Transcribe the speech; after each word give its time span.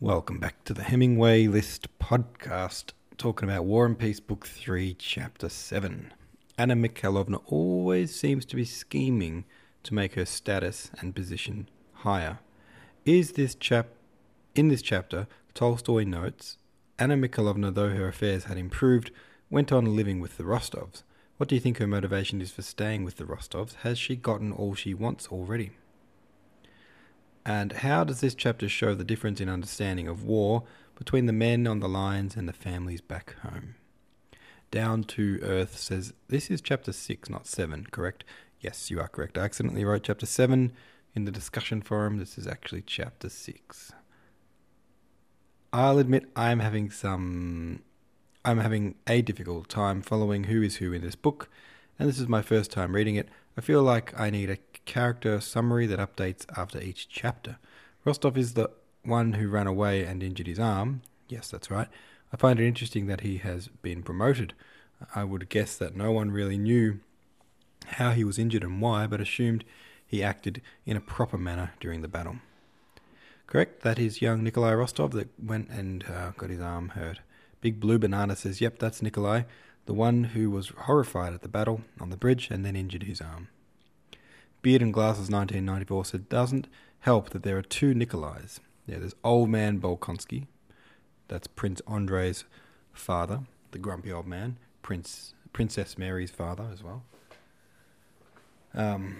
Welcome 0.00 0.38
back 0.38 0.62
to 0.64 0.74
the 0.74 0.82
Hemingway 0.82 1.46
List 1.46 1.88
podcast, 1.98 2.92
talking 3.16 3.48
about 3.48 3.64
War 3.64 3.86
and 3.86 3.98
Peace, 3.98 4.20
Book 4.20 4.46
3, 4.46 4.92
Chapter 4.92 5.48
7. 5.48 6.12
Anna 6.58 6.76
Mikhailovna 6.76 7.40
always 7.46 8.14
seems 8.14 8.44
to 8.44 8.56
be 8.56 8.66
scheming 8.66 9.46
to 9.84 9.94
make 9.94 10.12
her 10.12 10.26
status 10.26 10.90
and 11.00 11.14
position 11.14 11.70
higher. 11.94 12.40
Is 13.06 13.32
this 13.32 13.54
chap 13.54 13.86
in 14.54 14.68
this 14.68 14.82
chapter, 14.82 15.28
Tolstoy 15.54 16.04
notes, 16.04 16.58
Anna 16.98 17.16
Mikhailovna, 17.16 17.72
though 17.72 17.88
her 17.88 18.06
affairs 18.06 18.44
had 18.44 18.58
improved, 18.58 19.10
went 19.48 19.72
on 19.72 19.96
living 19.96 20.20
with 20.20 20.36
the 20.36 20.44
Rostovs. 20.44 21.04
What 21.38 21.48
do 21.48 21.54
you 21.54 21.60
think 21.62 21.78
her 21.78 21.86
motivation 21.86 22.42
is 22.42 22.50
for 22.50 22.60
staying 22.60 23.04
with 23.04 23.16
the 23.16 23.24
Rostovs? 23.24 23.76
Has 23.76 23.98
she 23.98 24.14
gotten 24.14 24.52
all 24.52 24.74
she 24.74 24.92
wants 24.92 25.28
already? 25.28 25.70
And 27.46 27.70
how 27.70 28.02
does 28.02 28.20
this 28.20 28.34
chapter 28.34 28.68
show 28.68 28.96
the 28.96 29.04
difference 29.04 29.40
in 29.40 29.48
understanding 29.48 30.08
of 30.08 30.24
war 30.24 30.64
between 30.96 31.26
the 31.26 31.32
men 31.32 31.68
on 31.68 31.78
the 31.78 31.88
lines 31.88 32.34
and 32.34 32.48
the 32.48 32.52
families 32.52 33.00
back 33.00 33.36
home? 33.42 33.76
Down 34.72 35.04
to 35.04 35.38
Earth 35.42 35.78
says, 35.78 36.12
This 36.26 36.50
is 36.50 36.60
chapter 36.60 36.92
6, 36.92 37.30
not 37.30 37.46
7, 37.46 37.86
correct? 37.92 38.24
Yes, 38.60 38.90
you 38.90 38.98
are 38.98 39.06
correct. 39.06 39.38
I 39.38 39.42
accidentally 39.42 39.84
wrote 39.84 40.02
chapter 40.02 40.26
7 40.26 40.72
in 41.14 41.24
the 41.24 41.30
discussion 41.30 41.82
forum. 41.82 42.18
This 42.18 42.36
is 42.36 42.48
actually 42.48 42.82
chapter 42.82 43.28
6. 43.28 43.92
I'll 45.72 45.98
admit 46.00 46.28
I'm 46.34 46.58
having 46.58 46.90
some. 46.90 47.82
I'm 48.44 48.58
having 48.58 48.96
a 49.06 49.22
difficult 49.22 49.68
time 49.68 50.02
following 50.02 50.44
who 50.44 50.62
is 50.62 50.76
who 50.76 50.92
in 50.92 51.02
this 51.02 51.16
book, 51.16 51.48
and 51.96 52.08
this 52.08 52.18
is 52.18 52.26
my 52.26 52.42
first 52.42 52.72
time 52.72 52.94
reading 52.94 53.14
it. 53.14 53.28
I 53.56 53.60
feel 53.60 53.82
like 53.82 54.18
I 54.18 54.30
need 54.30 54.50
a 54.50 54.56
character 54.86 55.40
summary 55.40 55.86
that 55.86 55.98
updates 55.98 56.46
after 56.56 56.80
each 56.80 57.08
chapter. 57.08 57.58
Rostov 58.04 58.38
is 58.38 58.54
the 58.54 58.70
one 59.02 59.34
who 59.34 59.48
ran 59.48 59.66
away 59.66 60.04
and 60.04 60.22
injured 60.22 60.46
his 60.46 60.58
arm. 60.58 61.02
Yes, 61.28 61.50
that's 61.50 61.70
right. 61.70 61.88
I 62.32 62.36
find 62.36 62.58
it 62.58 62.66
interesting 62.66 63.06
that 63.06 63.20
he 63.20 63.38
has 63.38 63.68
been 63.68 64.02
promoted. 64.02 64.54
I 65.14 65.24
would 65.24 65.48
guess 65.48 65.76
that 65.76 65.96
no 65.96 66.12
one 66.12 66.30
really 66.30 66.58
knew 66.58 67.00
how 67.86 68.12
he 68.12 68.24
was 68.24 68.38
injured 68.38 68.64
and 68.64 68.80
why, 68.80 69.06
but 69.06 69.20
assumed 69.20 69.64
he 70.06 70.22
acted 70.22 70.62
in 70.84 70.96
a 70.96 71.00
proper 71.00 71.36
manner 71.36 71.72
during 71.80 72.00
the 72.00 72.08
battle. 72.08 72.36
Correct, 73.46 73.82
that 73.82 73.98
is 73.98 74.22
young 74.22 74.42
Nikolai 74.42 74.72
Rostov 74.72 75.12
that 75.12 75.28
went 75.40 75.68
and 75.68 76.04
uh, 76.04 76.30
got 76.36 76.50
his 76.50 76.60
arm 76.60 76.90
hurt. 76.90 77.20
Big 77.60 77.78
Blue 77.78 77.98
Banana 77.98 78.34
says, 78.34 78.60
Yep, 78.60 78.78
that's 78.78 79.02
Nikolai, 79.02 79.42
the 79.86 79.94
one 79.94 80.24
who 80.24 80.50
was 80.50 80.68
horrified 80.68 81.32
at 81.32 81.42
the 81.42 81.48
battle 81.48 81.82
on 82.00 82.10
the 82.10 82.16
bridge 82.16 82.48
and 82.50 82.64
then 82.64 82.74
injured 82.74 83.04
his 83.04 83.20
arm. 83.20 83.48
Beard 84.66 84.82
and 84.82 84.92
Glasses 84.92 85.30
1994 85.30 86.04
said, 86.06 86.28
Doesn't 86.28 86.66
help 86.98 87.30
that 87.30 87.44
there 87.44 87.56
are 87.56 87.62
two 87.62 87.94
Nikolais. 87.94 88.58
Yeah, 88.84 88.98
there's 88.98 89.14
Old 89.22 89.48
Man 89.48 89.80
Bolkonsky, 89.80 90.48
that's 91.28 91.46
Prince 91.46 91.80
Andrei's 91.86 92.42
father, 92.92 93.42
the 93.70 93.78
grumpy 93.78 94.10
old 94.10 94.26
man, 94.26 94.58
Prince 94.82 95.34
Princess 95.52 95.96
Mary's 95.96 96.32
father 96.32 96.66
as 96.72 96.82
well. 96.82 97.04
Um, 98.74 99.18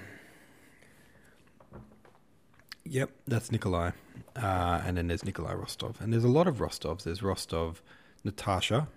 yep, 2.84 3.10
that's 3.28 3.52
Nikolai. 3.52 3.92
Uh, 4.34 4.82
and 4.84 4.96
then 4.96 5.06
there's 5.06 5.24
Nikolai 5.24 5.54
Rostov. 5.54 6.00
And 6.00 6.12
there's 6.12 6.24
a 6.24 6.28
lot 6.28 6.48
of 6.48 6.56
Rostovs. 6.56 7.04
There's 7.04 7.22
Rostov 7.22 7.82
Natasha 8.24 8.88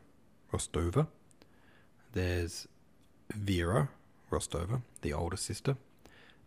Rostova. 0.52 1.10
There's 2.14 2.68
Vera 3.32 3.90
Rostova, 4.32 4.82
the 5.04 5.14
older 5.14 5.38
sister. 5.38 5.78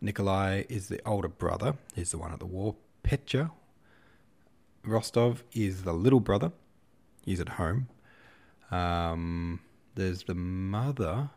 Nikolai 0.03 0.65
is 0.67 0.89
the 0.89 0.99
older 1.07 1.29
brother. 1.29 1.75
He's 1.95 2.11
the 2.11 2.17
one 2.17 2.33
at 2.33 2.39
the 2.39 2.45
war. 2.45 2.75
Petya 3.03 3.51
Rostov 4.83 5.43
is 5.53 5.83
the 5.83 5.93
little 5.93 6.19
brother. 6.19 6.51
He's 7.25 7.39
at 7.39 7.49
home. 7.49 7.87
Um, 8.69 9.61
there's 9.95 10.23
the 10.23 10.35
mother, 10.35 11.29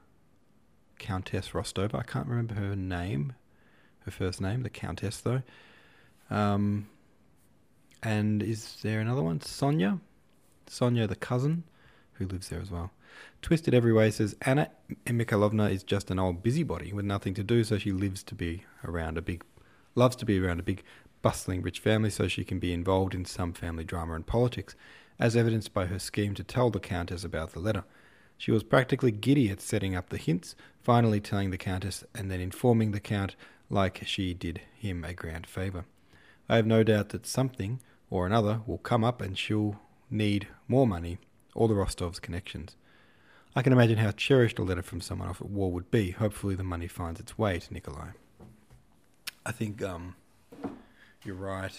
Countess 0.99 1.51
Rostova. 1.51 1.95
I 1.95 2.03
can't 2.03 2.27
remember 2.27 2.55
her 2.55 2.75
name, 2.75 3.35
her 4.01 4.11
first 4.11 4.41
name, 4.41 4.65
the 4.65 4.71
Countess, 4.71 5.21
though. 5.21 5.43
Um, 6.29 6.89
and 8.03 8.43
is 8.43 8.79
there 8.83 8.99
another 8.99 9.23
one? 9.23 9.41
Sonia? 9.43 10.01
Sonia, 10.67 11.07
the 11.07 11.15
cousin, 11.15 11.63
who 12.15 12.27
lives 12.27 12.49
there 12.49 12.61
as 12.61 12.71
well. 12.73 12.91
Twisted 13.43 13.75
Every 13.75 13.93
Way 13.93 14.11
says 14.11 14.37
Anna 14.43 14.71
Mikhailovna 15.07 15.71
is 15.71 15.83
just 15.83 16.11
an 16.11 16.19
old 16.19 16.43
busybody 16.43 16.93
with 16.93 17.05
nothing 17.05 17.35
to 17.35 17.45
do, 17.45 17.65
so 17.65 17.79
she 17.79 17.93
lives 17.93 18.23
to 18.25 18.35
be 18.35 18.65
around 18.85 19.19
a 19.19 19.23
big, 19.23 19.45
loves 19.95 20.17
to 20.17 20.27
be 20.27 20.39
around 20.39 20.61
a 20.61 20.65
big, 20.65 20.83
bustling 21.23 21.63
rich 21.63 21.81
family 21.81 22.11
so 22.11 22.29
she 22.29 22.45
can 22.45 22.59
be 22.59 22.73
involved 22.73 23.15
in 23.15 23.25
some 23.25 23.53
family 23.53 23.85
drama 23.85 24.15
and 24.15 24.27
politics, 24.27 24.75
as 25.19 25.37
evidenced 25.37 25.73
by 25.73 25.87
her 25.87 25.99
scheme 25.99 26.35
to 26.35 26.45
tell 26.45 26.71
the 26.71 26.81
Countess 26.81 27.25
about 27.25 27.53
the 27.53 27.61
letter. 27.61 27.85
She 28.39 28.51
was 28.51 28.63
practically 28.63 29.11
giddy 29.11 29.51
at 29.51 29.61
setting 29.61 29.97
up 29.97 30.11
the 30.11 30.19
hints, 30.19 30.55
finally 30.83 31.21
telling 31.21 31.51
the 31.51 31.59
Countess, 31.59 32.05
and 32.15 32.31
then 32.31 32.41
informing 32.41 32.93
the 32.93 33.01
Count 33.01 33.35
like 33.71 34.03
she 34.05 34.35
did 34.35 34.61
him 34.75 35.05
a 35.05 35.15
grand 35.15 35.47
favour. 35.47 35.85
I 36.49 36.57
have 36.57 36.67
no 36.67 36.83
doubt 36.83 37.09
that 37.11 37.27
something 37.27 37.81
or 38.11 38.27
another 38.27 38.61
will 38.67 38.79
come 38.79 39.03
up 39.03 39.21
and 39.21 39.37
she'll 39.37 39.81
need 40.11 40.49
more 40.69 40.87
money, 40.87 41.19
or 41.55 41.67
the 41.67 41.75
Rostov's 41.75 42.21
connections. 42.21 42.77
I 43.57 43.63
can 43.63 43.73
imagine 43.73 43.97
how 43.97 44.11
cherished 44.11 44.59
a 44.59 44.63
letter 44.63 44.83
from 44.83 45.01
someone 45.01 45.31
off 45.31 45.41
at 45.41 45.49
war 45.49 45.73
would 45.73 45.91
be. 45.91 46.11
Hopefully, 46.11 46.55
the 46.55 46.63
money 46.63 46.87
finds 46.87 47.19
its 47.19 47.39
way 47.39 47.59
to 47.59 47.73
Nikolai. 47.73 48.09
I 49.47 49.53
think 49.53 49.83
um, 49.83 50.15
you're 51.25 51.37
right 51.37 51.73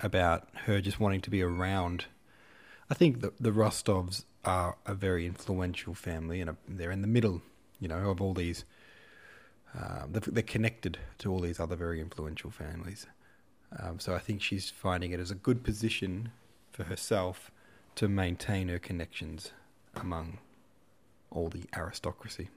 about 0.00 0.48
her 0.64 0.80
just 0.80 0.98
wanting 0.98 1.20
to 1.20 1.30
be 1.30 1.40
around. 1.40 2.06
I 2.90 2.94
think 2.94 3.20
the, 3.20 3.32
the 3.38 3.52
Rostovs 3.52 4.24
are 4.44 4.76
a 4.84 4.94
very 4.94 5.24
influential 5.24 5.94
family, 5.94 6.40
and 6.40 6.56
they're 6.66 6.90
in 6.90 7.02
the 7.02 7.06
middle, 7.06 7.40
you 7.78 7.86
know, 7.86 8.10
of 8.10 8.20
all 8.20 8.34
these. 8.34 8.64
Uh, 9.78 10.06
they're, 10.10 10.42
connected 10.42 10.98
to 11.18 11.30
all 11.30 11.38
these 11.38 11.60
other 11.60 11.76
very 11.76 12.00
influential 12.00 12.50
families. 12.50 13.06
Um, 13.78 14.00
so 14.00 14.16
I 14.16 14.18
think 14.18 14.42
she's 14.42 14.70
finding 14.70 15.12
it 15.12 15.20
as 15.20 15.30
a 15.30 15.36
good 15.36 15.62
position 15.62 16.32
for 16.72 16.82
herself 16.82 17.52
to 17.94 18.08
maintain 18.08 18.68
her 18.68 18.80
connections 18.80 19.52
among 19.94 20.38
all 21.32 21.48
the 21.48 21.64
aristocracy. 21.76 22.48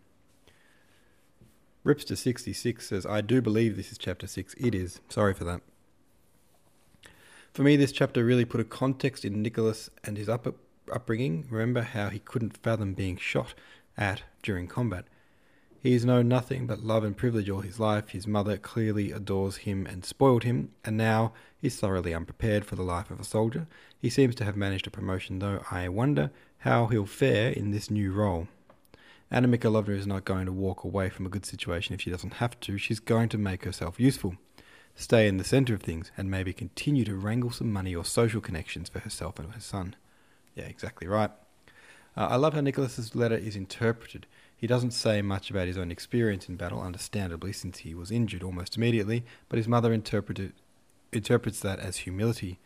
Ripster66 1.86 2.82
says, 2.82 3.06
I 3.06 3.22
do 3.22 3.42
believe 3.42 3.78
this 3.78 3.92
is 3.92 3.98
chapter 3.98 4.26
6. 4.26 4.56
It 4.58 4.74
is. 4.74 5.02
Sorry 5.10 5.34
for 5.34 5.44
that. 5.44 5.62
For 7.54 7.62
me, 7.62 7.76
this 7.76 7.92
chapter 7.92 8.26
really 8.26 8.44
put 8.44 8.60
a 8.60 8.66
context 8.66 9.24
in 9.24 9.42
Nicholas 9.42 9.90
and 10.04 10.18
his 10.18 10.28
up- 10.28 10.48
upbringing. 10.92 11.46
Remember 11.50 11.84
how 11.84 12.10
he 12.10 12.20
couldn't 12.20 12.58
fathom 12.58 12.94
being 12.94 13.18
shot 13.18 13.54
at 13.98 14.24
during 14.42 14.68
combat. 14.68 15.06
He 15.82 15.94
has 15.94 16.04
known 16.04 16.28
nothing 16.28 16.66
but 16.66 16.84
love 16.84 17.04
and 17.04 17.16
privilege 17.16 17.48
all 17.48 17.62
his 17.62 17.80
life. 17.80 18.10
His 18.10 18.26
mother 18.26 18.58
clearly 18.58 19.12
adores 19.12 19.58
him 19.58 19.86
and 19.86 20.04
spoiled 20.04 20.44
him, 20.44 20.72
and 20.84 20.98
now 20.98 21.34
he's 21.62 21.80
thoroughly 21.80 22.12
unprepared 22.12 22.66
for 22.66 22.76
the 22.76 22.82
life 22.82 23.12
of 23.12 23.20
a 23.20 23.24
soldier. 23.24 23.68
He 24.02 24.10
seems 24.10 24.34
to 24.36 24.46
have 24.46 24.58
managed 24.58 24.88
a 24.88 24.90
promotion, 24.90 25.38
though 25.38 25.64
I 25.70 25.88
wonder 25.90 26.32
how 26.58 26.88
he'll 26.88 27.06
fare 27.06 27.52
in 27.52 27.70
this 27.70 27.92
new 27.92 28.12
role. 28.12 28.48
Anna 29.32 29.48
Mikhailovna 29.48 29.98
is 29.98 30.08
not 30.08 30.24
going 30.24 30.46
to 30.46 30.52
walk 30.52 30.84
away 30.84 31.10
from 31.10 31.26
a 31.26 31.30
good 31.30 31.46
situation 31.46 31.96
if 31.96 32.02
she 32.02 32.12
doesn't 32.12 32.36
have 32.36 32.60
to. 32.62 32.78
She's 32.78 33.00
going 33.00 33.30
to 33.30 33.38
make 33.38 33.66
herself 33.66 34.00
useful, 34.00 34.36
stay 34.96 35.28
in 35.28 35.38
the 35.38 35.44
centre 35.44 35.74
of 35.74 35.82
things, 35.82 36.12
and 36.16 36.30
maybe 36.30 36.54
continue 36.54 37.04
to 37.06 37.16
wrangle 37.16 37.52
some 37.52 37.74
money 37.74 37.96
or 37.96 38.06
social 38.06 38.40
connections 38.40 38.88
for 38.88 39.00
herself 39.00 39.40
and 39.40 39.52
her 39.54 39.60
son. 39.60 39.96
Yeah, 40.54 40.66
exactly 40.66 41.08
right. 41.08 41.32
Uh, 42.16 42.28
I 42.30 42.36
love 42.36 42.54
how 42.54 42.62
Nicholas's 42.62 43.16
letter 43.16 43.36
is 43.36 43.56
interpreted. 43.56 44.28
He 44.56 44.68
doesn't 44.68 44.92
say 44.92 45.22
much 45.22 45.50
about 45.50 45.68
his 45.68 45.78
own 45.78 45.92
experience 45.92 46.48
in 46.48 46.56
battle, 46.56 46.82
understandably, 46.82 47.52
since 47.52 47.80
he 47.80 47.94
was 47.94 48.12
injured 48.12 48.44
almost 48.44 48.78
immediately, 48.78 49.26
but 49.50 49.58
his 49.58 49.68
mother 49.68 49.92
interprets 49.92 51.60
that 51.60 51.80
as 51.80 51.98
humility. 51.98 52.60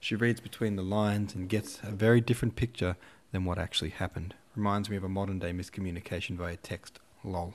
She 0.00 0.16
reads 0.16 0.40
between 0.40 0.76
the 0.76 0.82
lines 0.82 1.34
and 1.34 1.48
gets 1.48 1.80
a 1.82 1.90
very 1.90 2.20
different 2.20 2.56
picture 2.56 2.96
than 3.32 3.44
what 3.44 3.58
actually 3.58 3.90
happened. 3.90 4.34
Reminds 4.54 4.90
me 4.90 4.96
of 4.96 5.04
a 5.04 5.08
modern 5.08 5.38
day 5.38 5.52
miscommunication 5.52 6.36
via 6.36 6.56
text. 6.56 6.98
Lol. 7.24 7.54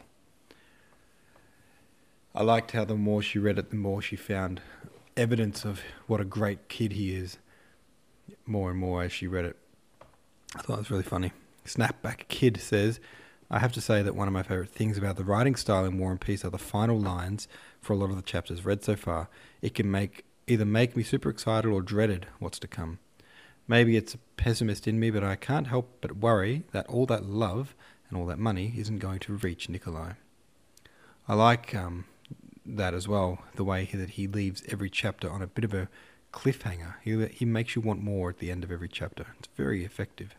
I 2.35 2.43
liked 2.43 2.71
how 2.71 2.85
the 2.85 2.95
more 2.95 3.21
she 3.21 3.39
read 3.39 3.59
it, 3.59 3.69
the 3.69 3.75
more 3.75 4.01
she 4.01 4.15
found 4.15 4.61
evidence 5.15 5.65
of 5.65 5.81
what 6.07 6.19
a 6.19 6.25
great 6.25 6.67
kid 6.67 6.93
he 6.93 7.15
is. 7.15 7.37
More 8.45 8.71
and 8.71 8.79
more 8.79 9.03
as 9.03 9.11
she 9.11 9.27
read 9.27 9.45
it. 9.45 9.57
I 10.55 10.61
thought 10.61 10.75
it 10.75 10.79
was 10.79 10.91
really 10.91 11.03
funny. 11.03 11.31
Snapback 11.65 12.27
Kid 12.27 12.59
says, 12.59 12.99
I 13.49 13.59
have 13.59 13.71
to 13.73 13.81
say 13.81 14.01
that 14.01 14.15
one 14.15 14.27
of 14.27 14.33
my 14.33 14.43
favourite 14.43 14.69
things 14.69 14.97
about 14.97 15.15
the 15.15 15.23
writing 15.23 15.55
style 15.55 15.85
in 15.85 15.97
War 15.97 16.11
and 16.11 16.19
Peace 16.19 16.43
are 16.43 16.49
the 16.49 16.57
final 16.57 16.99
lines 16.99 17.47
for 17.81 17.93
a 17.93 17.95
lot 17.95 18.09
of 18.09 18.15
the 18.15 18.21
chapters 18.21 18.65
read 18.65 18.83
so 18.83 18.95
far. 18.95 19.29
It 19.61 19.73
can 19.73 19.89
make 19.89 20.25
either 20.47 20.65
make 20.65 20.97
me 20.97 21.03
super 21.03 21.29
excited 21.29 21.69
or 21.69 21.81
dreaded 21.81 22.27
what's 22.39 22.59
to 22.59 22.67
come. 22.67 22.99
Maybe 23.67 23.95
it's 23.95 24.13
a 24.13 24.19
pessimist 24.37 24.87
in 24.87 24.99
me, 24.99 25.09
but 25.09 25.23
I 25.23 25.35
can't 25.35 25.67
help 25.67 25.97
but 26.01 26.17
worry 26.17 26.63
that 26.71 26.87
all 26.87 27.05
that 27.07 27.25
love 27.25 27.75
and 28.09 28.17
all 28.17 28.25
that 28.27 28.39
money 28.39 28.73
isn't 28.77 28.99
going 28.99 29.19
to 29.19 29.33
reach 29.33 29.69
Nikolai. 29.69 30.13
I 31.27 31.35
like 31.35 31.73
um, 31.73 32.05
that 32.65 32.93
as 32.93 33.07
well, 33.07 33.39
the 33.55 33.63
way 33.63 33.89
that 33.93 34.11
he 34.11 34.27
leaves 34.27 34.63
every 34.67 34.89
chapter 34.89 35.29
on 35.29 35.41
a 35.41 35.47
bit 35.47 35.63
of 35.63 35.73
a 35.73 35.87
cliffhanger. 36.33 36.95
He, 37.03 37.25
he 37.27 37.45
makes 37.45 37.75
you 37.75 37.81
want 37.81 38.01
more 38.01 38.29
at 38.29 38.39
the 38.39 38.51
end 38.51 38.63
of 38.63 38.71
every 38.71 38.89
chapter. 38.89 39.27
It's 39.39 39.47
very 39.55 39.85
effective. 39.85 40.35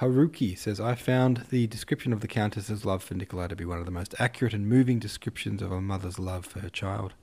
Haruki 0.00 0.58
says, 0.58 0.78
I 0.78 0.94
found 0.94 1.46
the 1.50 1.66
description 1.66 2.12
of 2.12 2.20
the 2.20 2.28
Countess's 2.28 2.84
love 2.84 3.02
for 3.02 3.14
Nikolai 3.14 3.46
to 3.46 3.56
be 3.56 3.64
one 3.64 3.78
of 3.78 3.86
the 3.86 3.90
most 3.90 4.14
accurate 4.18 4.52
and 4.52 4.68
moving 4.68 4.98
descriptions 4.98 5.62
of 5.62 5.72
a 5.72 5.80
mother's 5.80 6.18
love 6.18 6.44
for 6.44 6.60
her 6.60 6.68
child. 6.68 7.14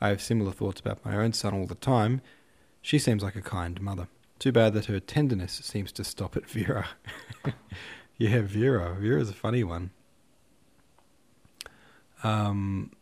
I 0.00 0.08
have 0.08 0.20
similar 0.20 0.50
thoughts 0.50 0.80
about 0.80 1.04
my 1.04 1.16
own 1.16 1.32
son 1.32 1.54
all 1.54 1.66
the 1.66 1.76
time. 1.76 2.20
She 2.82 2.98
seems 2.98 3.22
like 3.22 3.36
a 3.36 3.42
kind 3.42 3.80
mother. 3.80 4.08
Too 4.38 4.52
bad 4.52 4.72
that 4.72 4.86
her 4.86 5.00
tenderness 5.00 5.60
seems 5.62 5.92
to 5.92 6.04
stop 6.04 6.36
at 6.36 6.48
Vera. 6.48 6.88
yeah, 8.16 8.40
Vera. 8.40 8.96
Vera's 8.98 9.28
a 9.28 9.34
funny 9.34 9.62
one. 9.62 9.90
Um, 12.22 12.92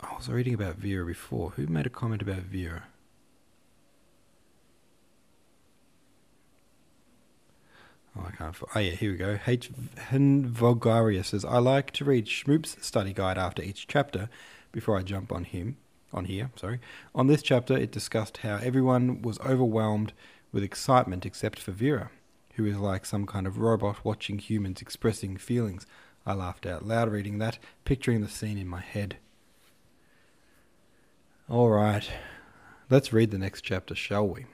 I 0.00 0.14
was 0.16 0.28
reading 0.28 0.54
about 0.54 0.76
Vera 0.76 1.04
before. 1.04 1.50
Who 1.50 1.66
made 1.66 1.86
a 1.86 1.90
comment 1.90 2.22
about 2.22 2.42
Vera? 2.42 2.84
Oh, 8.16 8.26
I 8.28 8.30
can't. 8.30 8.56
Oh, 8.74 8.78
yeah, 8.78 8.92
here 8.92 9.12
we 9.12 9.16
go. 9.16 9.38
H. 9.46 9.70
Henvogaria 10.10 11.24
says, 11.24 11.44
I 11.44 11.58
like 11.58 11.90
to 11.92 12.04
read 12.04 12.26
Shmoop's 12.26 12.84
study 12.84 13.12
guide 13.12 13.38
after 13.38 13.62
each 13.62 13.86
chapter 13.88 14.28
before 14.72 14.96
I 14.96 15.02
jump 15.02 15.32
on 15.32 15.44
him. 15.44 15.78
On 16.14 16.26
here, 16.26 16.50
sorry. 16.54 16.78
On 17.12 17.26
this 17.26 17.42
chapter, 17.42 17.76
it 17.76 17.90
discussed 17.90 18.38
how 18.38 18.56
everyone 18.62 19.20
was 19.20 19.40
overwhelmed 19.40 20.12
with 20.52 20.62
excitement 20.62 21.26
except 21.26 21.58
for 21.58 21.72
Vera, 21.72 22.10
who 22.54 22.64
is 22.64 22.76
like 22.78 23.04
some 23.04 23.26
kind 23.26 23.48
of 23.48 23.58
robot 23.58 24.04
watching 24.04 24.38
humans 24.38 24.80
expressing 24.80 25.36
feelings. 25.36 25.86
I 26.24 26.34
laughed 26.34 26.66
out 26.66 26.86
loud 26.86 27.10
reading 27.10 27.38
that, 27.38 27.58
picturing 27.84 28.20
the 28.20 28.28
scene 28.28 28.58
in 28.58 28.68
my 28.68 28.80
head. 28.80 29.16
All 31.50 31.70
right, 31.70 32.08
let's 32.88 33.12
read 33.12 33.32
the 33.32 33.38
next 33.38 33.62
chapter, 33.62 33.96
shall 33.96 34.28
we? 34.28 34.46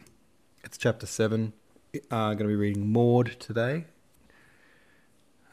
It's 0.65 0.79
chapter 0.79 1.07
7 1.07 1.53
uh, 2.11 2.35
going 2.35 2.39
to 2.39 2.45
be 2.47 2.57
reading 2.57 2.91
Maude 2.91 3.37
today. 3.39 3.85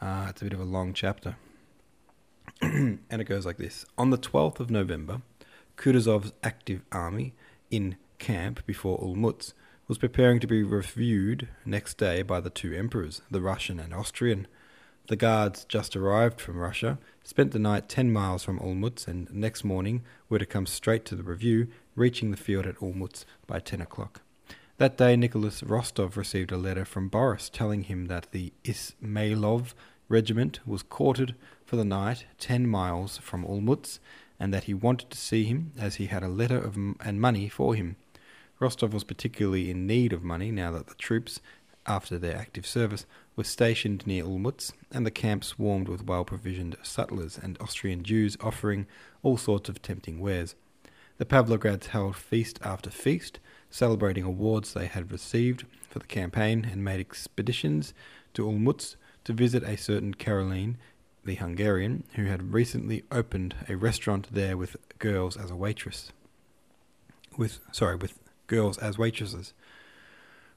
Uh, 0.02 0.28
it's 0.30 0.42
a 0.42 0.46
bit 0.46 0.54
of 0.54 0.60
a 0.60 0.66
long 0.66 0.94
chapter. 0.94 1.36
and 2.62 3.00
it 3.12 3.26
goes 3.26 3.46
like 3.46 3.58
this 3.58 3.86
On 3.98 4.10
the 4.10 4.18
12th 4.18 4.60
of 4.60 4.70
November, 4.70 5.22
Kutuzov's 5.78 6.34
active 6.44 6.82
army 6.92 7.34
in 7.72 7.96
camp 8.20 8.66
before 8.66 9.00
Olmutz 9.00 9.54
was 9.88 9.98
preparing 9.98 10.40
to 10.40 10.48
be 10.48 10.64
reviewed 10.64 11.48
next 11.66 11.98
day 11.98 12.22
by 12.22 12.42
the 12.42 12.50
two 12.50 12.74
emperors, 12.74 13.22
the 13.32 13.42
Russian 13.42 13.80
and 13.80 13.94
Austrian. 13.94 14.48
The 15.08 15.16
guards 15.16 15.64
just 15.64 15.96
arrived 15.96 16.42
from 16.42 16.58
Russia, 16.58 16.98
spent 17.24 17.52
the 17.52 17.60
night 17.60 17.88
ten 17.88 18.12
miles 18.12 18.44
from 18.44 18.60
Olmutz, 18.60 19.08
and 19.08 19.32
next 19.34 19.64
morning 19.64 20.04
were 20.28 20.40
to 20.40 20.46
come 20.46 20.66
straight 20.66 21.06
to 21.06 21.16
the 21.16 21.24
review, 21.24 21.68
reaching 21.96 22.32
the 22.32 22.38
field 22.38 22.66
at 22.66 22.76
Olmutz 22.80 23.24
by 23.46 23.60
ten 23.60 23.80
o'clock. 23.80 24.22
That 24.78 24.98
day, 24.98 25.16
Nicholas 25.16 25.64
Rostov 25.64 26.18
received 26.18 26.52
a 26.52 26.58
letter 26.58 26.84
from 26.84 27.08
Boris 27.08 27.50
telling 27.50 27.84
him 27.84 28.08
that 28.08 28.32
the 28.32 28.52
Ismailov 28.66 29.74
regiment 30.10 30.60
was 30.68 30.84
quartered 30.84 31.36
for 31.66 31.78
the 31.78 31.86
night 31.86 32.26
ten 32.38 32.68
miles 32.68 33.18
from 33.18 33.46
Olmutz, 33.46 34.00
and 34.40 34.54
that 34.54 34.66
he 34.66 34.74
wanted 34.74 35.10
to 35.10 35.18
see 35.18 35.46
him 35.46 35.72
as 35.78 35.96
he 35.96 36.08
had 36.08 36.24
a 36.24 36.28
letter 36.28 36.58
of 36.58 36.76
m- 36.76 36.96
and 37.04 37.20
money 37.20 37.50
for 37.50 37.76
him. 37.76 37.96
Rostov 38.60 38.94
was 38.94 39.04
particularly 39.04 39.70
in 39.70 39.86
need 39.86 40.14
of 40.14 40.24
money 40.24 40.52
now 40.52 40.72
that 40.72 40.88
the 40.88 40.96
troops, 40.96 41.40
after 41.86 42.18
their 42.18 42.36
active 42.36 42.66
service, 42.66 43.06
were 43.36 43.44
stationed 43.44 44.06
near 44.08 44.24
Olmutz, 44.24 44.74
and 44.92 45.06
the 45.06 45.12
camp 45.12 45.44
swarmed 45.44 45.88
with 45.88 46.06
well 46.06 46.26
provisioned 46.26 46.76
sutlers 46.82 47.38
and 47.38 47.58
Austrian 47.62 48.04
Jews 48.04 48.36
offering 48.42 48.88
all 49.24 49.38
sorts 49.38 49.70
of 49.70 49.82
tempting 49.82 50.20
wares. 50.20 50.56
The 51.18 51.26
Pavlograds 51.26 51.88
held 51.88 52.16
feast 52.16 52.60
after 52.64 52.90
feast, 52.90 53.40
celebrating 53.70 54.24
awards 54.24 54.74
they 54.74 54.86
had 54.86 55.12
received 55.12 55.66
for 55.90 56.00
the 56.00 56.06
campaign, 56.06 56.68
and 56.72 56.84
made 56.84 57.00
expeditions 57.00 57.94
to 58.34 58.46
Olmutz 58.46 58.96
to 59.24 59.34
visit 59.34 59.64
a 59.64 59.78
certain 59.78 60.14
Caroline, 60.14 60.78
the 61.28 61.36
Hungarian, 61.36 62.06
who 62.16 62.24
had 62.26 62.54
recently 62.54 63.04
opened 63.12 63.54
a 63.70 63.76
restaurant 63.76 64.30
there 64.32 64.58
with 64.58 64.78
girls 64.98 65.38
as 65.38 65.52
a 65.52 65.56
waitress. 65.56 66.12
With 67.38 67.60
sorry, 67.72 67.98
with 67.98 68.18
girls 68.48 68.78
as 68.80 68.98
waitresses. 68.98 69.54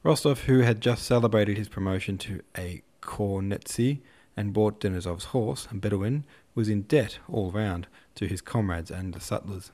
Rostov, 0.02 0.43
who 0.43 0.61
had 0.61 0.81
just 0.81 1.02
celebrated 1.02 1.58
his 1.58 1.69
promotion 1.69 2.17
to 2.19 2.40
a 2.56 2.82
cornetcy 3.02 3.99
and 4.37 4.52
bought 4.52 4.81
Denisov's 4.81 5.26
horse, 5.26 5.69
Bedouin, 5.72 6.25
was 6.55 6.69
in 6.69 6.82
debt 6.82 7.19
all 7.28 7.50
round 7.50 7.88
to 8.14 8.26
his 8.26 8.40
comrades 8.40 8.90
and 8.90 9.12
the 9.12 9.20
sutlers. 9.20 9.73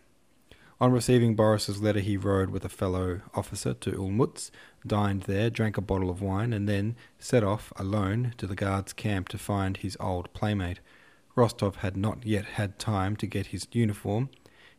On 0.78 0.92
receiving 0.92 1.34
Boris's 1.34 1.80
letter, 1.80 2.00
he 2.00 2.18
rode 2.18 2.50
with 2.50 2.62
a 2.62 2.68
fellow 2.68 3.22
officer 3.32 3.72
to 3.72 3.92
Olmutz, 3.92 4.50
dined 4.86 5.22
there, 5.22 5.48
drank 5.48 5.78
a 5.78 5.80
bottle 5.80 6.10
of 6.10 6.20
wine, 6.20 6.52
and 6.52 6.68
then 6.68 6.96
set 7.18 7.42
off 7.42 7.72
alone 7.76 8.34
to 8.36 8.46
the 8.46 8.54
guard's 8.54 8.92
camp 8.92 9.30
to 9.30 9.38
find 9.38 9.78
his 9.78 9.96
old 9.98 10.30
playmate. 10.34 10.80
Rostov 11.34 11.76
had 11.76 11.96
not 11.96 12.26
yet 12.26 12.44
had 12.44 12.78
time 12.78 13.16
to 13.16 13.26
get 13.26 13.46
his 13.46 13.66
uniform. 13.72 14.28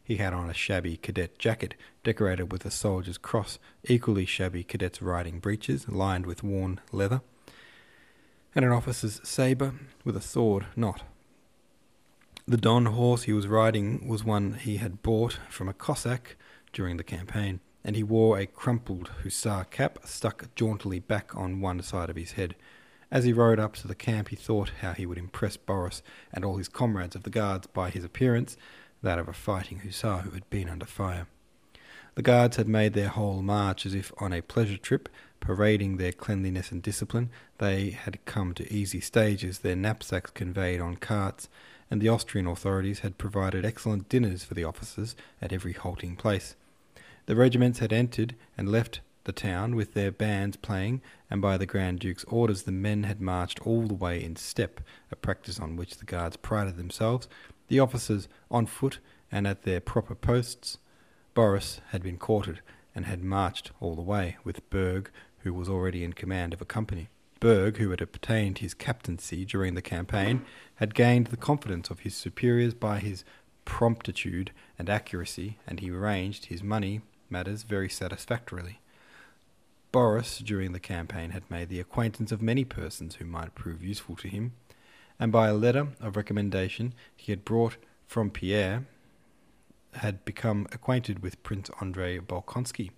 He 0.04 0.18
had 0.18 0.34
on 0.34 0.52
a 0.52 0.54
shabby 0.54 0.98
cadet 0.98 1.40
jacket 1.40 1.74
decorated 2.04 2.52
with 2.52 2.64
a 2.64 2.72
soldier's 2.72 3.18
cross, 3.18 3.58
equally 3.84 4.26
shabby 4.26 4.64
cadet's 4.64 5.02
riding 5.02 5.40
breeches 5.40 5.90
lined 5.90 6.28
with 6.28 6.44
worn 6.44 6.80
leather, 6.92 7.22
and 8.54 8.64
an 8.64 8.72
officer's 8.72 9.20
sabre 9.28 9.74
with 10.04 10.16
a 10.16 10.22
sword 10.22 10.68
knot 10.76 11.02
the 12.50 12.56
Don 12.56 12.86
horse 12.86 13.24
he 13.24 13.34
was 13.34 13.46
riding 13.46 14.08
was 14.08 14.24
one 14.24 14.54
he 14.54 14.78
had 14.78 15.04
bought 15.04 15.38
from 15.50 15.68
a 15.68 15.74
Cossack 15.74 16.38
during 16.72 16.96
the 16.96 17.04
campaign, 17.04 17.60
and 17.84 17.98
he 17.98 18.04
wore 18.04 18.40
a 18.40 18.46
crumpled 18.46 19.10
hussar 19.22 19.66
cap 19.66 20.00
stuck 20.06 20.56
jauntily 20.56 21.00
back 21.00 21.36
on 21.36 21.60
one 21.60 21.82
side 21.82 22.10
of 22.10 22.16
his 22.16 22.34
head. 22.34 22.56
As 23.12 23.26
he 23.26 23.34
rode 23.34 23.60
up 23.60 23.76
to 23.78 23.88
the 23.88 23.96
camp, 23.96 24.30
he 24.30 24.38
thought 24.38 24.72
how 24.82 24.94
he 24.94 25.06
would 25.06 25.18
impress 25.18 25.58
Boris 25.58 26.02
and 26.34 26.46
all 26.46 26.56
his 26.56 26.70
comrades 26.70 27.18
of 27.18 27.24
the 27.24 27.30
guards 27.30 27.68
by 27.68 27.90
his 27.90 28.06
appearance, 28.06 28.56
that 29.02 29.20
of 29.20 29.28
a 29.28 29.34
fighting 29.34 29.80
hussar 29.80 30.20
who 30.20 30.32
had 30.32 30.50
been 30.50 30.70
under 30.70 30.86
fire. 30.86 31.28
The 32.16 32.22
guards 32.22 32.56
had 32.56 32.70
made 32.70 32.94
their 32.94 33.10
whole 33.10 33.42
march 33.42 33.86
as 33.86 33.94
if 33.94 34.14
on 34.20 34.32
a 34.32 34.42
pleasure 34.42 34.78
trip, 34.78 35.10
parading 35.42 35.98
their 35.98 36.14
cleanliness 36.14 36.72
and 36.72 36.82
discipline. 36.82 37.30
They 37.58 37.90
had 37.90 38.24
come 38.24 38.54
to 38.54 38.74
easy 38.74 39.02
stages, 39.02 39.60
their 39.60 39.76
knapsacks 39.76 40.32
conveyed 40.32 40.80
on 40.80 40.96
carts, 40.96 41.50
and 41.90 42.02
the 42.02 42.10
Austrian 42.10 42.48
authorities 42.48 43.00
had 43.00 43.18
provided 43.18 43.66
excellent 43.66 44.10
dinners 44.10 44.44
for 44.44 44.54
the 44.54 44.64
officers 44.64 45.16
at 45.42 45.54
every 45.54 45.74
halting 45.74 46.16
place. 46.16 46.56
The 47.28 47.36
regiments 47.36 47.80
had 47.80 47.94
entered 47.94 48.36
and 48.58 48.70
left 48.70 49.02
the 49.26 49.32
town 49.34 49.76
with 49.76 49.94
their 49.94 50.12
bands 50.12 50.56
playing, 50.56 51.02
and 51.30 51.42
by 51.42 51.58
the 51.58 51.66
Grand 51.66 52.00
Duke's 52.00 52.24
orders 52.26 52.64
the 52.64 52.72
men 52.72 53.04
had 53.04 53.20
marched 53.20 53.60
all 53.68 53.84
the 53.84 53.94
way 53.94 54.24
in 54.24 54.36
step, 54.38 54.80
a 55.12 55.16
practice 55.16 55.60
on 55.60 55.76
which 55.76 55.98
the 55.98 56.06
guards 56.06 56.38
prided 56.38 56.78
themselves, 56.78 57.28
the 57.68 57.80
officers 57.80 58.30
on 58.50 58.66
foot 58.66 59.00
and 59.32 59.46
at 59.46 59.64
their 59.64 59.82
proper 59.82 60.16
posts. 60.16 60.78
Boris 61.34 61.82
had 61.90 62.02
been 62.02 62.18
quartered 62.18 62.62
and 62.96 63.06
had 63.06 63.24
marched 63.24 63.72
all 63.80 63.96
the 63.96 64.02
way, 64.02 64.38
with 64.44 64.68
Berg, 64.70 65.12
who 65.40 65.54
was 65.54 65.70
already 65.70 66.04
in 66.04 66.14
command 66.14 66.54
of 66.54 66.62
a 66.62 66.66
company. 66.66 67.10
Berg, 67.40 67.78
who 67.78 67.92
had 67.92 68.02
obtained 68.02 68.60
his 68.60 68.74
captaincy 68.74 69.46
during 69.46 69.76
the 69.76 69.82
campaign, 69.82 70.44
had 70.76 70.96
gained 70.96 71.28
the 71.28 71.38
confidence 71.38 71.90
of 71.90 72.00
his 72.00 72.16
superiors 72.16 72.74
by 72.74 73.00
his 73.00 73.24
promptitude 73.66 74.52
and 74.80 74.90
accuracy, 74.90 75.58
and 75.68 75.80
he 75.80 75.92
arranged 75.92 76.46
his 76.46 76.64
money 76.64 77.02
matters 77.30 77.64
very 77.64 77.90
satisfactorily. 77.90 78.80
Boris, 79.92 80.40
during 80.40 80.72
the 80.72 80.80
campaign, 80.80 81.32
had 81.32 81.50
made 81.50 81.70
the 81.70 81.80
acquaintance 81.80 82.32
of 82.32 82.42
many 82.42 82.64
persons 82.64 83.16
who 83.16 83.26
might 83.26 83.56
prove 83.56 83.84
useful 83.84 84.16
to 84.16 84.28
him, 84.28 84.54
and 85.20 85.32
by 85.32 85.48
a 85.48 85.54
letter 85.54 85.90
of 86.00 86.16
recommendation 86.16 86.94
he 87.16 87.32
had 87.32 87.46
brought 87.46 87.78
from 88.06 88.30
Pierre, 88.30 88.86
had 89.94 90.24
become 90.26 90.68
acquainted 90.72 91.24
with 91.24 91.42
Prince 91.44 91.70
Andrei 91.82 92.20
Bolkonsky, 92.20 92.92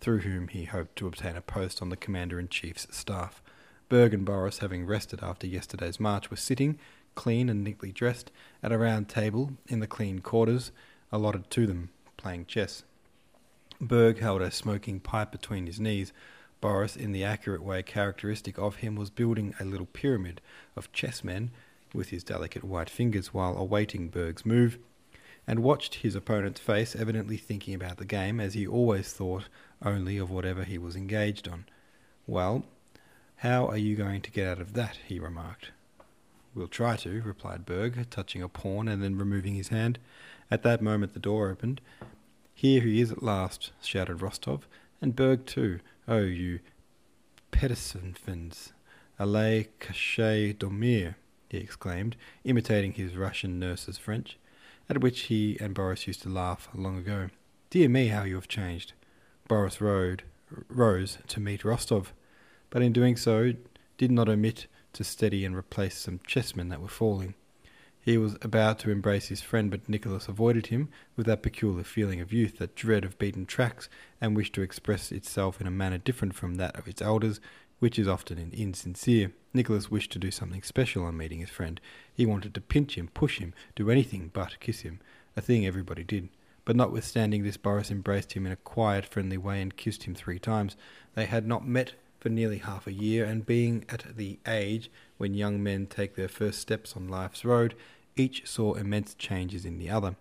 through 0.00 0.20
whom 0.20 0.48
he 0.48 0.64
hoped 0.64 0.96
to 0.96 1.06
obtain 1.06 1.36
a 1.36 1.40
post 1.40 1.80
on 1.80 1.88
the 1.88 1.96
commander 1.96 2.38
in 2.38 2.48
chief's 2.48 2.86
staff. 2.94 3.42
Berg 3.88 4.12
and 4.12 4.24
Boris, 4.24 4.58
having 4.58 4.84
rested 4.84 5.22
after 5.22 5.46
yesterday's 5.46 6.00
march, 6.00 6.30
were 6.30 6.36
sitting, 6.36 6.78
clean 7.14 7.48
and 7.48 7.62
neatly 7.62 7.92
dressed, 7.92 8.32
at 8.62 8.72
a 8.72 8.78
round 8.78 9.08
table 9.08 9.52
in 9.68 9.80
the 9.80 9.86
clean 9.86 10.18
quarters 10.18 10.72
allotted 11.12 11.50
to 11.50 11.66
them, 11.66 11.90
playing 12.16 12.46
chess. 12.46 12.82
Berg 13.80 14.18
held 14.18 14.42
a 14.42 14.50
smoking 14.50 15.00
pipe 15.00 15.30
between 15.30 15.66
his 15.66 15.78
knees. 15.78 16.12
Boris, 16.60 16.96
in 16.96 17.12
the 17.12 17.24
accurate 17.24 17.62
way 17.62 17.82
characteristic 17.82 18.58
of 18.58 18.76
him, 18.76 18.96
was 18.96 19.10
building 19.10 19.54
a 19.60 19.64
little 19.64 19.86
pyramid 19.86 20.40
of 20.74 20.90
chessmen 20.92 21.50
with 21.92 22.08
his 22.08 22.24
delicate 22.24 22.64
white 22.64 22.90
fingers 22.90 23.32
while 23.32 23.56
awaiting 23.56 24.08
Berg's 24.08 24.44
move, 24.44 24.78
and 25.46 25.62
watched 25.62 25.96
his 25.96 26.16
opponent's 26.16 26.60
face, 26.60 26.96
evidently 26.96 27.36
thinking 27.36 27.74
about 27.74 27.98
the 27.98 28.04
game, 28.04 28.40
as 28.40 28.54
he 28.54 28.66
always 28.66 29.12
thought 29.12 29.44
only 29.80 30.16
of 30.18 30.30
whatever 30.30 30.64
he 30.64 30.76
was 30.76 30.96
engaged 30.96 31.46
on. 31.46 31.66
Well, 32.26 32.64
how 33.36 33.66
are 33.66 33.76
you 33.76 33.96
going 33.96 34.22
to 34.22 34.30
get 34.30 34.48
out 34.48 34.60
of 34.60 34.72
that? 34.74 34.98
he 35.06 35.18
remarked. 35.18 35.70
We'll 36.54 36.68
try 36.68 36.96
to, 36.96 37.20
replied 37.20 37.66
Berg, 37.66 38.08
touching 38.08 38.42
a 38.42 38.48
pawn 38.48 38.88
and 38.88 39.02
then 39.02 39.18
removing 39.18 39.54
his 39.54 39.68
hand. 39.68 39.98
At 40.50 40.62
that 40.62 40.80
moment 40.80 41.12
the 41.12 41.20
door 41.20 41.50
opened. 41.50 41.82
Here 42.54 42.80
he 42.80 43.02
is 43.02 43.12
at 43.12 43.22
last, 43.22 43.72
shouted 43.82 44.22
Rostov, 44.22 44.66
and 45.02 45.14
Berg 45.14 45.44
too. 45.44 45.80
Oh, 46.08 46.20
you 46.20 46.60
Petesonfins, 47.52 48.72
allez 49.18 49.66
cacher 49.80 50.54
dormir, 50.54 51.16
he 51.50 51.58
exclaimed, 51.58 52.16
imitating 52.44 52.92
his 52.92 53.16
Russian 53.16 53.58
nurse's 53.58 53.98
French, 53.98 54.38
at 54.88 55.00
which 55.00 55.22
he 55.22 55.58
and 55.60 55.74
Boris 55.74 56.06
used 56.06 56.22
to 56.22 56.28
laugh 56.28 56.68
long 56.74 56.96
ago. 56.96 57.28
Dear 57.68 57.88
me, 57.88 58.08
how 58.08 58.24
you 58.24 58.36
have 58.36 58.48
changed. 58.48 58.94
Boris 59.48 59.80
rode, 59.80 60.22
rose 60.68 61.18
to 61.28 61.40
meet 61.40 61.64
Rostov, 61.64 62.12
but 62.70 62.82
in 62.82 62.92
doing 62.92 63.16
so 63.16 63.52
did 63.98 64.10
not 64.10 64.28
omit 64.28 64.66
to 64.92 65.04
steady 65.04 65.44
and 65.44 65.56
replace 65.56 65.98
some 65.98 66.20
chessmen 66.26 66.68
that 66.70 66.80
were 66.80 66.88
falling. 66.88 67.34
He 68.00 68.16
was 68.16 68.36
about 68.40 68.78
to 68.80 68.90
embrace 68.90 69.28
his 69.28 69.42
friend, 69.42 69.68
but 69.68 69.88
Nicholas 69.88 70.28
avoided 70.28 70.68
him 70.68 70.90
with 71.16 71.26
that 71.26 71.42
peculiar 71.42 71.82
feeling 71.82 72.20
of 72.20 72.32
youth, 72.32 72.58
that 72.58 72.76
dread 72.76 73.04
of 73.04 73.18
beaten 73.18 73.46
tracks, 73.46 73.88
and 74.20 74.36
wished 74.36 74.54
to 74.54 74.62
express 74.62 75.10
itself 75.10 75.60
in 75.60 75.66
a 75.66 75.72
manner 75.72 75.98
different 75.98 76.34
from 76.34 76.54
that 76.54 76.76
of 76.78 76.86
its 76.86 77.02
elders, 77.02 77.40
which 77.80 77.98
is 77.98 78.06
often 78.06 78.38
insincere. 78.52 79.32
Nicholas 79.52 79.90
wished 79.90 80.12
to 80.12 80.20
do 80.20 80.30
something 80.30 80.62
special 80.62 81.04
on 81.04 81.16
meeting 81.16 81.40
his 81.40 81.50
friend. 81.50 81.80
He 82.14 82.24
wanted 82.24 82.54
to 82.54 82.60
pinch 82.60 82.96
him, 82.96 83.08
push 83.08 83.38
him, 83.38 83.52
do 83.74 83.90
anything 83.90 84.30
but 84.32 84.60
kiss 84.60 84.82
him, 84.82 85.00
a 85.36 85.40
thing 85.40 85.66
everybody 85.66 86.04
did. 86.04 86.28
But 86.64 86.76
notwithstanding 86.76 87.42
this, 87.42 87.56
Boris 87.56 87.90
embraced 87.90 88.34
him 88.34 88.46
in 88.46 88.52
a 88.52 88.56
quiet, 88.56 89.04
friendly 89.04 89.36
way 89.36 89.60
and 89.60 89.76
kissed 89.76 90.04
him 90.04 90.14
three 90.14 90.38
times. 90.38 90.76
They 91.14 91.26
had 91.26 91.46
not 91.46 91.66
met 91.66 91.94
for 92.26 92.30
nearly 92.30 92.58
half 92.58 92.88
a 92.88 92.92
year, 92.92 93.24
and 93.24 93.46
being 93.46 93.84
at 93.88 94.16
the 94.16 94.40
age 94.48 94.90
when 95.16 95.32
young 95.32 95.62
men 95.62 95.86
take 95.86 96.16
their 96.16 96.26
first 96.26 96.58
steps 96.58 96.96
on 96.96 97.06
life's 97.06 97.44
road, 97.44 97.72
each 98.16 98.44
saw 98.44 98.74
immense 98.74 99.14
changes 99.14 99.64
in 99.64 99.78
the 99.78 99.88
other, 99.88 100.16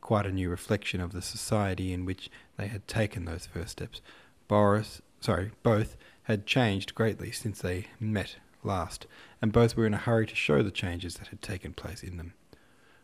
quite 0.00 0.24
a 0.24 0.32
new 0.32 0.48
reflection 0.48 1.02
of 1.02 1.12
the 1.12 1.20
society 1.20 1.92
in 1.92 2.06
which 2.06 2.30
they 2.56 2.66
had 2.66 2.88
taken 2.88 3.26
those 3.26 3.44
first 3.44 3.72
steps. 3.72 4.00
Boris, 4.48 5.02
sorry, 5.20 5.50
both 5.62 5.98
had 6.22 6.46
changed 6.46 6.94
greatly 6.94 7.30
since 7.30 7.60
they 7.60 7.88
met 8.00 8.36
last, 8.64 9.06
and 9.42 9.52
both 9.52 9.76
were 9.76 9.84
in 9.84 9.92
a 9.92 9.98
hurry 9.98 10.26
to 10.26 10.34
show 10.34 10.62
the 10.62 10.70
changes 10.70 11.16
that 11.16 11.28
had 11.28 11.42
taken 11.42 11.74
place 11.74 12.02
in 12.02 12.16
them. 12.16 12.32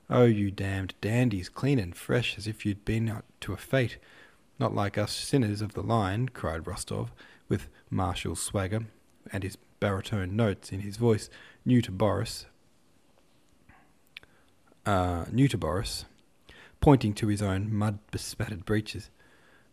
Oh, 0.08 0.25
you 0.25 0.50
damned 0.50 0.94
dandies, 1.02 1.50
clean 1.50 1.78
and 1.78 1.94
fresh 1.94 2.38
as 2.38 2.46
if 2.46 2.64
you'd 2.64 2.86
been 2.86 3.10
out 3.10 3.26
to 3.40 3.52
a 3.52 3.58
fete. 3.58 3.98
Not 4.58 4.75
like 4.75 4.96
us 4.96 5.12
sinners 5.12 5.60
of 5.60 5.75
the 5.75 5.82
line, 5.82 6.30
cried 6.30 6.66
Rostov, 6.66 7.12
with 7.48 7.68
martial 7.90 8.36
swagger, 8.36 8.86
and 9.32 9.42
his 9.42 9.56
baritone 9.80 10.36
notes 10.36 10.72
in 10.72 10.80
his 10.80 10.96
voice, 10.96 11.28
new 11.64 11.82
to 11.82 11.90
Boris, 11.90 12.46
uh, 14.84 15.24
new 15.30 15.48
to 15.48 15.58
Boris, 15.58 16.04
pointing 16.80 17.12
to 17.14 17.28
his 17.28 17.42
own 17.42 17.72
mud 17.72 17.98
bespattered 18.10 18.64
breeches. 18.64 19.10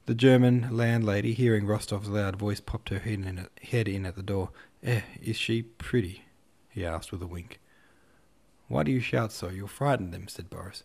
The 0.06 0.16
German 0.16 0.68
landlady, 0.72 1.34
hearing 1.34 1.66
Rostov's 1.66 2.10
loud 2.10 2.36
voice, 2.36 2.60
popped 2.60 2.90
her 2.90 3.00
head 3.00 3.20
in, 3.20 3.48
head 3.62 3.88
in 3.88 4.06
at 4.06 4.16
the 4.16 4.24
door. 4.24 4.50
Eh, 4.84 5.02
is 5.22 5.38
she 5.38 5.62
pretty? 5.62 6.26
he 6.70 6.86
asked 6.86 7.12
with 7.12 7.22
a 7.22 7.28
wink. 7.28 7.60
Why 8.68 8.84
do 8.84 8.92
you 8.92 9.00
shout 9.00 9.32
so? 9.32 9.50
You'll 9.50 9.68
frighten 9.68 10.12
them, 10.12 10.28
said 10.28 10.50
Boris. 10.50 10.84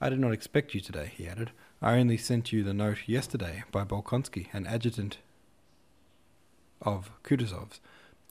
I 0.00 0.08
did 0.08 0.18
not 0.18 0.32
expect 0.32 0.74
you 0.74 0.80
today, 0.80 1.12
he 1.16 1.28
added. 1.28 1.52
I 1.80 1.98
only 1.98 2.16
sent 2.16 2.52
you 2.52 2.62
the 2.62 2.74
note 2.74 3.06
yesterday 3.06 3.64
by 3.70 3.84
Bolkonsky, 3.84 4.48
an 4.52 4.66
adjutant 4.66 5.18
of 6.82 7.10
Kutuzov's, 7.22 7.80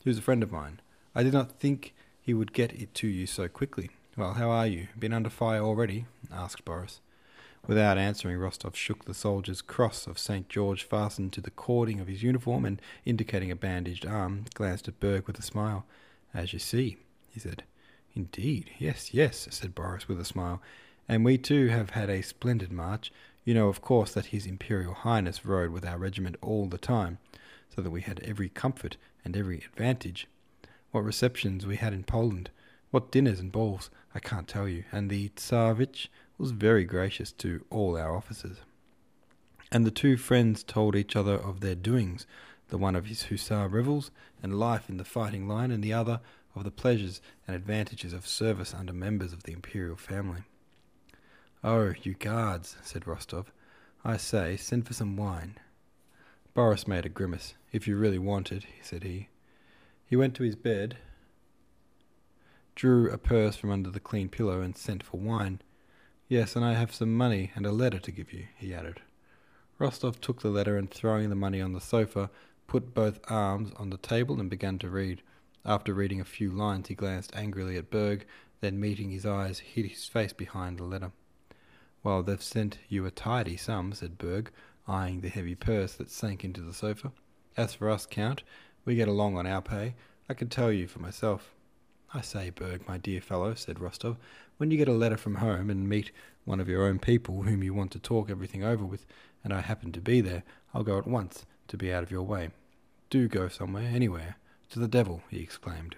who's 0.04 0.18
a 0.18 0.22
friend 0.22 0.42
of 0.42 0.52
mine. 0.52 0.80
I 1.14 1.22
did 1.22 1.32
not 1.32 1.52
think 1.52 1.94
he 2.20 2.34
would 2.34 2.52
get 2.52 2.72
it 2.72 2.94
to 2.94 3.06
you 3.06 3.26
so 3.26 3.48
quickly. 3.48 3.90
Well, 4.16 4.34
how 4.34 4.50
are 4.50 4.66
you? 4.66 4.88
Been 4.98 5.12
under 5.12 5.30
fire 5.30 5.62
already? 5.62 6.06
asked 6.32 6.64
Boris. 6.64 7.00
Without 7.66 7.98
answering, 7.98 8.38
Rostov 8.38 8.74
shook 8.74 9.04
the 9.04 9.14
soldier's 9.14 9.62
cross 9.62 10.06
of 10.06 10.18
St. 10.18 10.48
George 10.48 10.82
fastened 10.82 11.32
to 11.34 11.40
the 11.40 11.50
cording 11.50 12.00
of 12.00 12.06
his 12.06 12.22
uniform 12.22 12.64
and, 12.64 12.80
indicating 13.04 13.50
a 13.50 13.56
bandaged 13.56 14.06
arm, 14.06 14.46
glanced 14.54 14.88
at 14.88 14.98
Berg 14.98 15.26
with 15.26 15.38
a 15.38 15.42
smile. 15.42 15.84
As 16.32 16.52
you 16.52 16.58
see, 16.58 16.96
he 17.30 17.40
said. 17.40 17.64
Indeed, 18.14 18.70
yes, 18.78 19.14
yes, 19.14 19.46
said 19.50 19.74
Boris 19.74 20.08
with 20.08 20.20
a 20.20 20.24
smile. 20.24 20.60
And 21.08 21.24
we 21.24 21.38
too 21.38 21.68
have 21.68 21.90
had 21.90 22.10
a 22.10 22.22
splendid 22.22 22.72
march. 22.72 23.12
You 23.44 23.54
know, 23.54 23.68
of 23.68 23.80
course, 23.80 24.12
that 24.14 24.26
His 24.26 24.46
Imperial 24.46 24.94
Highness 24.94 25.44
rode 25.44 25.70
with 25.70 25.86
our 25.86 25.98
regiment 25.98 26.36
all 26.40 26.66
the 26.66 26.78
time, 26.78 27.18
so 27.74 27.82
that 27.82 27.90
we 27.90 28.02
had 28.02 28.20
every 28.24 28.48
comfort 28.48 28.96
and 29.24 29.36
every 29.36 29.58
advantage. 29.58 30.26
What 30.90 31.04
receptions 31.04 31.66
we 31.66 31.76
had 31.76 31.92
in 31.92 32.04
Poland! 32.04 32.50
What 32.90 33.12
dinners 33.12 33.38
and 33.38 33.52
balls, 33.52 33.90
I 34.14 34.18
can't 34.18 34.48
tell 34.48 34.68
you, 34.68 34.84
and 34.90 35.08
the 35.08 35.28
Tsarevich 35.30 36.08
was 36.38 36.50
very 36.50 36.84
gracious 36.84 37.30
to 37.32 37.64
all 37.70 37.96
our 37.96 38.16
officers. 38.16 38.58
And 39.70 39.86
the 39.86 39.92
two 39.92 40.16
friends 40.16 40.64
told 40.64 40.96
each 40.96 41.14
other 41.14 41.34
of 41.34 41.60
their 41.60 41.76
doings, 41.76 42.26
the 42.68 42.78
one 42.78 42.96
of 42.96 43.06
his 43.06 43.24
hussar 43.24 43.68
revels 43.68 44.10
and 44.42 44.58
life 44.58 44.88
in 44.88 44.96
the 44.96 45.04
fighting 45.04 45.46
line, 45.46 45.70
and 45.70 45.84
the 45.84 45.92
other 45.92 46.20
of 46.56 46.64
the 46.64 46.70
pleasures 46.72 47.20
and 47.46 47.54
advantages 47.54 48.12
of 48.12 48.26
service 48.26 48.74
under 48.74 48.92
members 48.92 49.32
of 49.32 49.44
the 49.44 49.52
imperial 49.52 49.96
family. 49.96 50.42
Oh, 51.62 51.92
you 52.02 52.14
guards, 52.14 52.76
said 52.82 53.06
Rostov. 53.06 53.52
I 54.04 54.16
say, 54.16 54.56
send 54.56 54.86
for 54.86 54.94
some 54.94 55.16
wine. 55.16 55.58
Boris 56.54 56.88
made 56.88 57.06
a 57.06 57.10
grimace. 57.10 57.54
If 57.72 57.86
you 57.86 57.96
really 57.96 58.18
want 58.18 58.52
it, 58.52 58.64
said 58.82 59.04
he. 59.04 59.28
He 60.04 60.16
went 60.16 60.34
to 60.36 60.42
his 60.42 60.56
bed 60.56 60.96
drew 62.80 63.10
a 63.10 63.18
purse 63.18 63.56
from 63.56 63.70
under 63.70 63.90
the 63.90 64.00
clean 64.00 64.26
pillow, 64.26 64.62
and 64.62 64.74
sent 64.74 65.02
for 65.02 65.18
wine. 65.18 65.60
Yes, 66.28 66.56
and 66.56 66.64
I 66.64 66.72
have 66.72 66.94
some 66.94 67.14
money 67.14 67.50
and 67.54 67.66
a 67.66 67.72
letter 67.72 67.98
to 67.98 68.10
give 68.10 68.32
you, 68.32 68.46
he 68.56 68.72
added. 68.72 69.02
Rostov 69.78 70.18
took 70.18 70.40
the 70.40 70.48
letter 70.48 70.78
and, 70.78 70.90
throwing 70.90 71.28
the 71.28 71.36
money 71.36 71.60
on 71.60 71.74
the 71.74 71.80
sofa, 71.82 72.30
put 72.66 72.94
both 72.94 73.20
arms 73.28 73.70
on 73.76 73.90
the 73.90 73.98
table 73.98 74.40
and 74.40 74.48
began 74.48 74.78
to 74.78 74.88
read. 74.88 75.20
After 75.62 75.92
reading 75.92 76.22
a 76.22 76.24
few 76.24 76.50
lines, 76.50 76.88
he 76.88 76.94
glanced 76.94 77.36
angrily 77.36 77.76
at 77.76 77.90
Berg, 77.90 78.24
then, 78.62 78.80
meeting 78.80 79.10
his 79.10 79.26
eyes, 79.26 79.58
hid 79.58 79.84
his 79.84 80.06
face 80.06 80.32
behind 80.32 80.78
the 80.78 80.84
letter. 80.84 81.12
Well, 82.02 82.22
they've 82.22 82.42
sent 82.42 82.78
you 82.88 83.04
a 83.04 83.10
tidy 83.10 83.58
sum, 83.58 83.92
said 83.92 84.16
Berg, 84.16 84.50
eyeing 84.88 85.20
the 85.20 85.28
heavy 85.28 85.54
purse 85.54 85.92
that 85.96 86.10
sank 86.10 86.44
into 86.44 86.62
the 86.62 86.72
sofa. 86.72 87.12
As 87.56 87.74
for 87.74 87.90
us, 87.90 88.06
Count, 88.06 88.42
we 88.84 88.94
get 88.94 89.08
along 89.08 89.36
on 89.36 89.46
our 89.46 89.60
pay. 89.60 89.94
I 90.28 90.34
can 90.34 90.48
tell 90.48 90.70
you 90.72 90.86
for 90.86 91.00
myself. 91.00 91.52
I 92.12 92.20
say, 92.20 92.50
Berg, 92.50 92.88
my 92.88 92.98
dear 92.98 93.20
fellow, 93.20 93.54
said 93.54 93.80
Rostov, 93.80 94.16
when 94.56 94.70
you 94.70 94.76
get 94.76 94.88
a 94.88 94.92
letter 94.92 95.16
from 95.16 95.36
home 95.36 95.70
and 95.70 95.88
meet 95.88 96.10
one 96.44 96.60
of 96.60 96.68
your 96.68 96.86
own 96.86 96.98
people 96.98 97.42
whom 97.42 97.62
you 97.62 97.72
want 97.72 97.92
to 97.92 97.98
talk 97.98 98.30
everything 98.30 98.64
over 98.64 98.84
with, 98.84 99.06
and 99.44 99.52
I 99.52 99.60
happen 99.60 99.92
to 99.92 100.00
be 100.00 100.20
there, 100.20 100.42
I'll 100.74 100.82
go 100.82 100.98
at 100.98 101.06
once 101.06 101.46
to 101.68 101.76
be 101.76 101.92
out 101.92 102.02
of 102.02 102.10
your 102.10 102.22
way. 102.22 102.50
Do 103.10 103.28
go 103.28 103.48
somewhere, 103.48 103.88
anywhere. 103.92 104.36
To 104.70 104.78
the 104.78 104.88
devil, 104.88 105.22
he 105.30 105.40
exclaimed. 105.40 105.96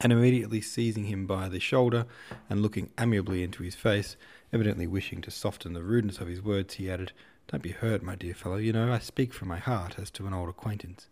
And 0.00 0.12
immediately 0.12 0.60
seizing 0.60 1.04
him 1.04 1.26
by 1.26 1.48
the 1.48 1.60
shoulder 1.60 2.06
and 2.48 2.62
looking 2.62 2.90
amiably 2.98 3.42
into 3.42 3.62
his 3.62 3.74
face, 3.74 4.16
evidently 4.52 4.86
wishing 4.86 5.20
to 5.22 5.30
soften 5.30 5.72
the 5.72 5.82
rudeness 5.82 6.18
of 6.18 6.28
his 6.28 6.42
words, 6.42 6.74
he 6.74 6.90
added, 6.90 7.12
Don't 7.50 7.62
be 7.62 7.70
hurt, 7.70 8.02
my 8.02 8.14
dear 8.14 8.34
fellow. 8.34 8.56
You 8.56 8.72
know, 8.72 8.92
I 8.92 9.00
speak 9.00 9.32
from 9.32 9.48
my 9.48 9.58
heart 9.58 9.98
as 9.98 10.10
to 10.12 10.26
an 10.26 10.32
old 10.32 10.48
acquaintance. 10.48 11.08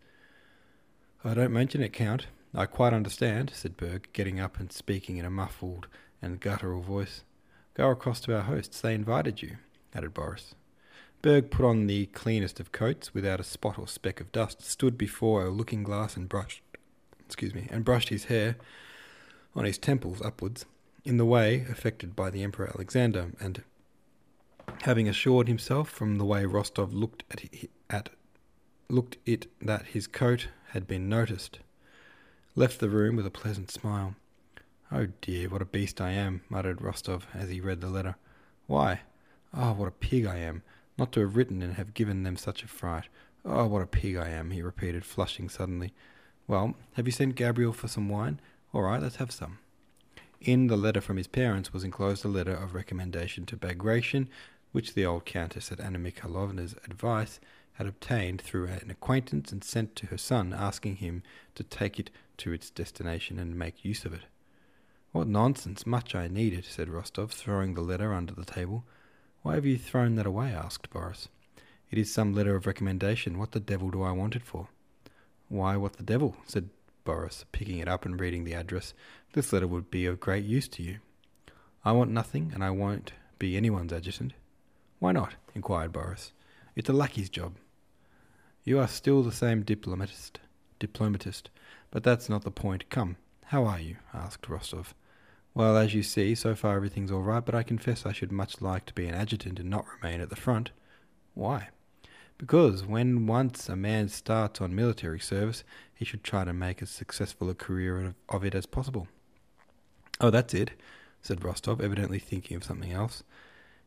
I 1.23 1.33
don't 1.33 1.51
mention 1.51 1.81
it, 1.81 1.91
Count, 1.91 2.27
I 2.55 2.65
quite 2.65 2.93
understand, 2.93 3.51
said 3.53 3.75
Berg, 3.75 4.07
getting 4.13 4.39
up 4.39 4.57
and 4.57 4.71
speaking 4.71 5.17
in 5.17 5.25
a 5.25 5.29
muffled 5.29 5.87
and 6.21 6.39
guttural 6.39 6.81
voice. 6.81 7.23
Go 7.73 7.89
across 7.89 8.21
to 8.21 8.35
our 8.35 8.43
hosts. 8.43 8.79
They 8.79 8.95
invited 8.95 9.41
you, 9.41 9.57
added 9.93 10.13
Boris. 10.13 10.55
Berg 11.21 11.51
put 11.51 11.65
on 11.65 11.87
the 11.87 12.05
cleanest 12.07 12.61
of 12.61 12.71
coats, 12.71 13.13
without 13.13 13.41
a 13.41 13.43
spot 13.43 13.77
or 13.77 13.87
speck 13.87 14.21
of 14.21 14.31
dust, 14.31 14.61
stood 14.61 14.97
before 14.97 15.43
a 15.43 15.49
looking 15.49 15.83
glass 15.83 16.15
and 16.15 16.29
brushed, 16.29 16.63
excuse 17.25 17.53
me, 17.53 17.67
and 17.69 17.83
brushed 17.83 18.09
his 18.09 18.25
hair 18.25 18.55
on 19.53 19.65
his 19.65 19.77
temples 19.77 20.21
upwards, 20.21 20.65
in 21.03 21.17
the 21.17 21.25
way 21.25 21.65
affected 21.69 22.15
by 22.15 22.29
the 22.29 22.43
Emperor 22.43 22.71
Alexander, 22.73 23.31
and 23.41 23.63
having 24.83 25.09
assured 25.09 25.47
himself 25.47 25.89
from 25.89 26.17
the 26.17 26.25
way 26.25 26.45
Rostov 26.45 26.93
looked 26.93 27.23
at, 27.31 27.43
at 27.89 28.09
looked 28.89 29.17
it 29.25 29.47
that 29.61 29.87
his 29.87 30.07
coat 30.07 30.47
had 30.69 30.87
been 30.87 31.09
noticed, 31.09 31.59
left 32.55 32.79
the 32.79 32.89
room 32.89 33.15
with 33.15 33.25
a 33.25 33.31
pleasant 33.31 33.71
smile. 33.71 34.15
Oh 34.91 35.07
dear, 35.21 35.49
what 35.49 35.61
a 35.61 35.65
beast 35.65 36.01
I 36.01 36.11
am, 36.11 36.41
muttered 36.49 36.81
Rostov 36.81 37.27
as 37.33 37.49
he 37.49 37.61
read 37.61 37.81
the 37.81 37.89
letter. 37.89 38.15
Why? 38.67 39.01
Oh, 39.53 39.73
what 39.73 39.87
a 39.87 39.91
pig 39.91 40.25
I 40.25 40.37
am, 40.37 40.63
not 40.97 41.11
to 41.13 41.19
have 41.21 41.35
written 41.35 41.61
and 41.61 41.75
have 41.75 41.93
given 41.93 42.23
them 42.23 42.37
such 42.37 42.63
a 42.63 42.67
fright. 42.67 43.05
Oh, 43.45 43.67
what 43.67 43.81
a 43.81 43.87
pig 43.87 44.15
I 44.15 44.29
am, 44.29 44.51
he 44.51 44.61
repeated, 44.61 45.05
flushing 45.05 45.49
suddenly. 45.49 45.93
Well, 46.47 46.75
have 46.93 47.05
you 47.05 47.11
sent 47.11 47.35
Gabriel 47.35 47.73
for 47.73 47.87
some 47.87 48.09
wine? 48.09 48.39
All 48.73 48.81
right, 48.81 49.01
let's 49.01 49.17
have 49.17 49.31
some. 49.31 49.59
In 50.41 50.67
the 50.67 50.77
letter 50.77 51.01
from 51.01 51.17
his 51.17 51.27
parents 51.27 51.73
was 51.73 51.83
enclosed 51.83 52.23
a 52.23 52.29
letter 52.29 52.53
of 52.53 52.73
recommendation 52.73 53.45
to 53.47 53.57
Bagration, 53.57 54.29
which 54.71 54.93
the 54.93 55.05
old 55.05 55.25
countess 55.25 55.71
at 55.71 55.79
Anna 55.79 55.99
Mikhailovna's 55.99 56.75
advice 56.85 57.39
had 57.73 57.87
obtained 57.87 58.41
through 58.41 58.67
an 58.67 58.89
acquaintance 58.91 59.51
and 59.51 59.63
sent 59.63 59.95
to 59.95 60.07
her 60.07 60.17
son, 60.17 60.53
asking 60.53 60.97
him 60.97 61.23
to 61.55 61.63
take 61.63 61.99
it 61.99 62.09
to 62.37 62.51
its 62.51 62.69
destination 62.69 63.39
and 63.39 63.57
make 63.57 63.85
use 63.85 64.05
of 64.05 64.13
it. 64.13 64.23
What 65.11 65.27
nonsense! 65.27 65.87
Much 65.87 66.13
I 66.13 66.27
need 66.27 66.53
it, 66.53 66.65
said 66.65 66.89
Rostov, 66.89 67.31
throwing 67.31 67.73
the 67.73 67.81
letter 67.81 68.13
under 68.13 68.33
the 68.33 68.45
table. 68.45 68.83
Why 69.41 69.55
have 69.55 69.65
you 69.65 69.77
thrown 69.77 70.15
that 70.15 70.25
away? 70.25 70.51
asked 70.51 70.89
Boris. 70.89 71.29
It 71.89 71.97
is 71.97 72.13
some 72.13 72.33
letter 72.33 72.55
of 72.55 72.67
recommendation. 72.67 73.39
What 73.39 73.53
the 73.53 73.59
devil 73.59 73.89
do 73.89 74.03
I 74.03 74.11
want 74.11 74.35
it 74.35 74.43
for? 74.43 74.67
Why, 75.47 75.77
what 75.77 75.93
the 75.93 76.03
devil? 76.03 76.35
said 76.45 76.69
Boris, 77.05 77.45
picking 77.51 77.79
it 77.79 77.87
up 77.87 78.05
and 78.05 78.19
reading 78.19 78.43
the 78.43 78.53
address. 78.53 78.93
This 79.33 79.51
letter 79.51 79.67
would 79.67 79.89
be 79.89 80.05
of 80.05 80.19
great 80.19 80.45
use 80.45 80.67
to 80.67 80.83
you. 80.83 80.97
I 81.83 81.93
want 81.93 82.11
nothing, 82.11 82.51
and 82.53 82.63
I 82.63 82.69
won't 82.69 83.13
be 83.39 83.57
anyone's 83.57 83.93
adjutant. 83.93 84.33
Why 84.99 85.13
not? 85.13 85.35
inquired 85.55 85.91
Boris. 85.91 86.33
It's 86.75 86.89
a 86.89 86.93
lackey's 86.93 87.29
job. 87.29 87.55
You 88.63 88.79
are 88.79 88.87
still 88.87 89.23
the 89.23 89.31
same 89.31 89.63
diplomatist, 89.63 90.39
diplomatist, 90.79 91.49
but 91.89 92.03
that's 92.03 92.29
not 92.29 92.43
the 92.43 92.51
point. 92.51 92.89
Come, 92.89 93.15
how 93.45 93.65
are 93.65 93.79
you? 93.79 93.95
asked 94.13 94.47
Rostov. 94.47 94.93
Well, 95.53 95.77
as 95.77 95.93
you 95.93 96.03
see, 96.03 96.35
so 96.35 96.53
far 96.53 96.75
everything's 96.75 97.11
all 97.11 97.21
right, 97.21 97.43
but 97.43 97.55
I 97.55 97.63
confess 97.63 98.05
I 98.05 98.11
should 98.11 98.31
much 98.31 98.61
like 98.61 98.85
to 98.85 98.93
be 98.93 99.07
an 99.07 99.15
adjutant 99.15 99.59
and 99.59 99.69
not 99.69 99.85
remain 100.01 100.21
at 100.21 100.29
the 100.29 100.35
front. 100.35 100.71
Why? 101.33 101.69
Because 102.37 102.85
when 102.85 103.25
once 103.25 103.67
a 103.67 103.75
man 103.75 104.07
starts 104.07 104.61
on 104.61 104.75
military 104.75 105.19
service, 105.19 105.63
he 105.93 106.05
should 106.05 106.23
try 106.23 106.45
to 106.45 106.53
make 106.53 106.81
as 106.81 106.89
successful 106.89 107.49
a 107.49 107.55
career 107.55 108.15
of 108.29 108.45
it 108.45 108.55
as 108.55 108.65
possible. 108.65 109.07
Oh, 110.21 110.29
that's 110.29 110.53
it, 110.53 110.71
said 111.21 111.43
Rostov, 111.43 111.81
evidently 111.81 112.19
thinking 112.19 112.55
of 112.55 112.63
something 112.63 112.91
else. 112.91 113.23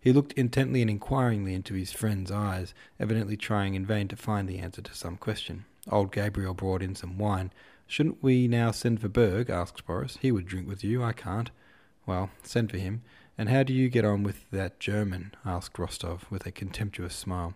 He 0.02 0.12
looked 0.12 0.32
intently 0.32 0.82
and 0.82 0.90
inquiringly 0.90 1.54
into 1.54 1.74
his 1.74 1.92
friend's 1.92 2.32
eyes, 2.32 2.74
evidently 2.98 3.36
trying 3.36 3.74
in 3.74 3.86
vain 3.86 4.08
to 4.08 4.16
find 4.16 4.48
the 4.48 4.58
answer 4.58 4.82
to 4.82 4.94
some 4.96 5.16
question. 5.16 5.64
Old 5.88 6.10
Gabriel 6.10 6.54
brought 6.54 6.82
in 6.82 6.96
some 6.96 7.18
wine. 7.18 7.52
Shouldn't 7.86 8.20
we 8.20 8.48
now 8.48 8.72
send 8.72 9.00
for 9.00 9.08
Berg? 9.08 9.48
asked 9.48 9.86
Boris. 9.86 10.18
He 10.20 10.32
would 10.32 10.46
drink 10.46 10.66
with 10.66 10.82
you. 10.82 11.04
I 11.04 11.12
can't. 11.12 11.52
Well, 12.04 12.30
send 12.42 12.72
for 12.72 12.78
him. 12.78 13.02
And 13.38 13.48
how 13.48 13.62
do 13.62 13.72
you 13.72 13.88
get 13.88 14.04
on 14.04 14.24
with 14.24 14.50
that 14.50 14.80
German? 14.80 15.34
asked 15.44 15.78
Rostov, 15.78 16.26
with 16.28 16.46
a 16.46 16.52
contemptuous 16.52 17.14
smile. 17.14 17.54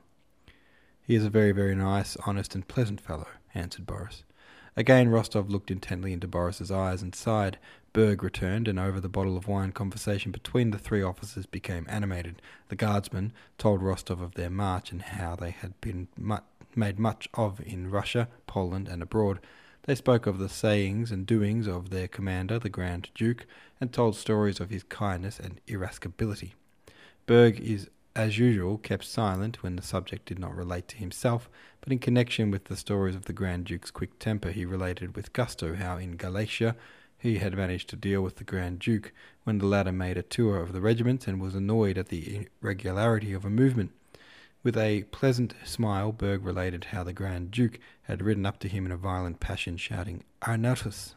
He 1.02 1.16
is 1.16 1.24
a 1.24 1.30
very, 1.30 1.50
very 1.50 1.74
nice, 1.74 2.16
honest, 2.26 2.54
and 2.54 2.68
pleasant 2.68 3.00
fellow, 3.00 3.26
answered 3.54 3.86
Boris. 3.86 4.22
Again 4.76 5.08
Rostov 5.08 5.48
looked 5.48 5.70
intently 5.70 6.12
into 6.12 6.28
Boris's 6.28 6.70
eyes 6.70 7.00
and 7.00 7.14
sighed. 7.14 7.58
Berg 7.94 8.22
returned, 8.22 8.68
and 8.68 8.78
over 8.78 9.00
the 9.00 9.08
bottle 9.08 9.38
of 9.38 9.48
wine 9.48 9.72
conversation 9.72 10.30
between 10.30 10.70
the 10.70 10.78
three 10.78 11.00
officers 11.00 11.46
became 11.46 11.86
animated. 11.88 12.42
The 12.68 12.76
guardsmen 12.76 13.32
told 13.56 13.82
Rostov 13.82 14.20
of 14.20 14.34
their 14.34 14.50
march 14.50 14.92
and 14.92 15.00
how 15.00 15.34
they 15.34 15.50
had 15.50 15.80
been 15.80 16.08
mu- 16.18 16.38
made 16.74 16.98
much 16.98 17.26
of 17.32 17.58
in 17.64 17.90
Russia, 17.90 18.28
Poland, 18.46 18.86
and 18.86 19.02
abroad. 19.02 19.40
They 19.84 19.94
spoke 19.94 20.26
of 20.26 20.38
the 20.38 20.50
sayings 20.50 21.10
and 21.10 21.26
doings 21.26 21.66
of 21.66 21.88
their 21.88 22.08
commander, 22.08 22.58
the 22.58 22.68
Grand 22.68 23.08
Duke, 23.14 23.46
and 23.80 23.90
told 23.90 24.14
stories 24.14 24.60
of 24.60 24.68
his 24.68 24.82
kindness 24.82 25.40
and 25.40 25.58
irascibility. 25.66 26.54
Berg 27.24 27.58
is 27.60 27.88
as 28.16 28.38
usual, 28.38 28.78
kept 28.78 29.04
silent 29.04 29.62
when 29.62 29.76
the 29.76 29.82
subject 29.82 30.24
did 30.24 30.38
not 30.38 30.56
relate 30.56 30.88
to 30.88 30.96
himself, 30.96 31.50
but 31.82 31.92
in 31.92 31.98
connection 31.98 32.50
with 32.50 32.64
the 32.64 32.76
stories 32.76 33.14
of 33.14 33.26
the 33.26 33.32
Grand 33.34 33.66
Duke's 33.66 33.90
quick 33.90 34.18
temper, 34.18 34.50
he 34.50 34.64
related 34.64 35.14
with 35.14 35.34
gusto 35.34 35.74
how 35.74 35.98
in 35.98 36.16
Galicia 36.16 36.74
he 37.18 37.38
had 37.38 37.54
managed 37.54 37.90
to 37.90 37.96
deal 37.96 38.22
with 38.22 38.36
the 38.36 38.44
Grand 38.44 38.78
Duke 38.78 39.12
when 39.44 39.58
the 39.58 39.66
latter 39.66 39.92
made 39.92 40.16
a 40.16 40.22
tour 40.22 40.62
of 40.62 40.72
the 40.72 40.80
regiment 40.80 41.28
and 41.28 41.42
was 41.42 41.54
annoyed 41.54 41.98
at 41.98 42.08
the 42.08 42.48
irregularity 42.62 43.34
of 43.34 43.44
a 43.44 43.50
movement. 43.50 43.92
With 44.62 44.78
a 44.78 45.02
pleasant 45.10 45.54
smile, 45.64 46.10
Berg 46.10 46.42
related 46.42 46.84
how 46.84 47.04
the 47.04 47.12
Grand 47.12 47.50
Duke 47.50 47.78
had 48.04 48.22
ridden 48.22 48.46
up 48.46 48.58
to 48.60 48.68
him 48.68 48.86
in 48.86 48.92
a 48.92 48.96
violent 48.96 49.40
passion, 49.40 49.76
shouting 49.76 50.24
"Arnautus!" 50.40 51.14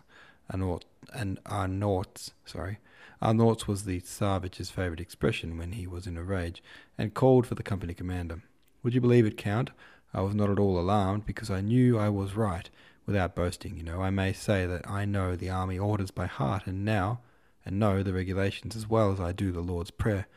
Arnaut, 0.52 0.84
and 1.14 1.42
Arnauts, 1.46 2.32
sorry, 2.46 2.80
Arnauts 3.22 3.68
was 3.68 3.84
the 3.84 4.00
Tsarevich's 4.00 4.70
favourite 4.70 5.00
expression 5.00 5.58
when 5.58 5.74
he 5.74 5.88
was 5.88 6.08
in 6.08 6.18
a 6.18 6.24
rage, 6.24 6.64
and 6.98 7.14
called 7.14 7.46
for 7.46 7.56
the 7.56 7.64
company 7.64 7.94
commander. 7.94 8.42
Would 8.84 8.94
you 8.94 9.02
believe 9.02 9.26
it, 9.26 9.38
Count? 9.38 9.72
I 10.14 10.22
was 10.22 10.34
not 10.34 10.50
at 10.50 10.60
all 10.60 10.80
alarmed, 10.80 11.26
because 11.26 11.50
I 11.50 11.62
knew 11.62 11.98
I 11.98 12.10
was 12.10 12.36
right. 12.36 12.70
Without 13.06 13.36
boasting, 13.36 13.76
you 13.76 13.84
know, 13.84 14.02
I 14.02 14.10
may 14.10 14.34
say 14.34 14.66
that 14.66 14.90
I 14.90 15.06
know 15.06 15.36
the 15.36 15.50
army 15.50 15.78
orders 15.78 16.12
by 16.12 16.28
heart, 16.28 16.68
and 16.68 16.86
now, 16.86 17.22
and 17.66 17.80
know 17.80 18.04
the 18.04 18.14
regulations 18.14 18.76
as 18.76 18.90
well 18.90 19.12
as 19.12 19.20
I 19.20 19.32
do 19.32 19.52
the 19.52 19.62
Lord's 19.62 19.92
Prayer. 19.92 20.28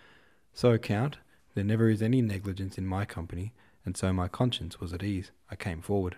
So, 0.52 0.76
Count, 0.78 1.18
there 1.54 1.64
never 1.64 1.88
is 1.88 2.02
any 2.02 2.22
negligence 2.22 2.78
in 2.78 2.86
my 2.86 3.04
company, 3.04 3.52
and 3.84 3.96
so 3.96 4.12
my 4.12 4.28
conscience 4.28 4.80
was 4.80 4.92
at 4.92 5.02
ease. 5.02 5.30
I 5.50 5.56
came 5.56 5.82
forward. 5.82 6.16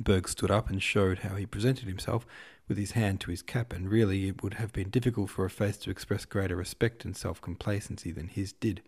Berg 0.00 0.28
stood 0.28 0.50
up 0.50 0.70
and 0.70 0.82
showed 0.82 1.20
how 1.20 1.36
he 1.36 1.46
presented 1.46 1.86
himself, 1.86 2.26
with 2.68 2.78
his 2.78 2.92
hand 2.92 3.20
to 3.20 3.30
his 3.30 3.42
cap, 3.42 3.72
and 3.72 3.90
really 3.90 4.28
it 4.28 4.42
would 4.42 4.54
have 4.54 4.72
been 4.72 4.88
difficult 4.88 5.30
for 5.30 5.44
a 5.44 5.50
face 5.50 5.76
to 5.78 5.90
express 5.90 6.24
greater 6.24 6.56
respect 6.56 7.04
and 7.04 7.16
self 7.16 7.40
complacency 7.40 8.10
than 8.10 8.28
his 8.28 8.52
did. 8.52 8.82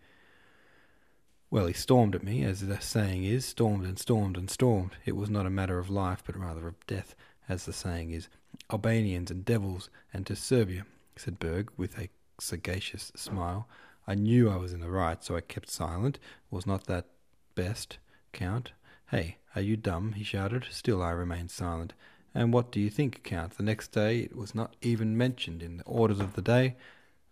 Well, 1.51 1.67
he 1.67 1.73
stormed 1.73 2.15
at 2.15 2.23
me, 2.23 2.43
as 2.43 2.61
the 2.61 2.81
saying 2.81 3.23
is, 3.23 3.45
stormed 3.45 3.85
and 3.85 3.99
stormed 3.99 4.37
and 4.37 4.49
stormed. 4.49 4.95
It 5.05 5.15
was 5.15 5.29
not 5.29 5.45
a 5.45 5.51
matter 5.51 5.77
of 5.77 5.89
life, 5.89 6.23
but 6.25 6.35
rather 6.35 6.67
of 6.67 6.85
death, 6.87 7.15
as 7.47 7.65
the 7.65 7.73
saying 7.73 8.11
is. 8.11 8.27
Albanians 8.71 9.29
and 9.29 9.45
devils, 9.45 9.89
and 10.11 10.25
to 10.25 10.35
Siberia, 10.35 10.85
said 11.15 11.39
Berg, 11.39 11.71
with 11.77 11.97
a 11.99 12.09
sagacious 12.39 13.11
smile. 13.15 13.67
I 14.07 14.15
knew 14.15 14.49
I 14.49 14.57
was 14.57 14.73
in 14.73 14.79
the 14.79 14.89
right, 14.89 15.23
so 15.23 15.35
I 15.35 15.41
kept 15.41 15.69
silent. 15.69 16.19
Was 16.49 16.65
not 16.65 16.85
that 16.85 17.05
best, 17.53 17.99
Count? 18.33 18.71
Hey, 19.11 19.37
are 19.55 19.61
you 19.61 19.77
dumb? 19.77 20.13
he 20.13 20.23
shouted. 20.23 20.65
Still 20.69 21.01
I 21.01 21.11
remained 21.11 21.51
silent. 21.51 21.93
And 22.33 22.51
what 22.51 22.71
do 22.71 22.79
you 22.79 22.89
think, 22.89 23.23
Count? 23.23 23.57
The 23.57 23.63
next 23.63 23.93
day 23.93 24.19
it 24.19 24.35
was 24.35 24.53
not 24.53 24.75
even 24.81 25.17
mentioned 25.17 25.63
in 25.63 25.77
the 25.77 25.85
orders 25.85 26.19
of 26.19 26.33
the 26.33 26.41
day. 26.41 26.75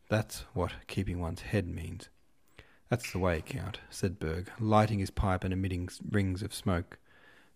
That's 0.09 0.45
what 0.53 0.73
keeping 0.87 1.19
one's 1.19 1.41
head 1.41 1.67
means. 1.67 2.09
That's 2.89 3.11
the 3.11 3.19
way, 3.19 3.41
Count, 3.45 3.79
said 3.89 4.19
Berg, 4.19 4.49
lighting 4.59 4.99
his 4.99 5.09
pipe 5.09 5.43
and 5.43 5.51
emitting 5.51 5.89
rings 6.09 6.41
of 6.41 6.53
smoke. 6.53 6.99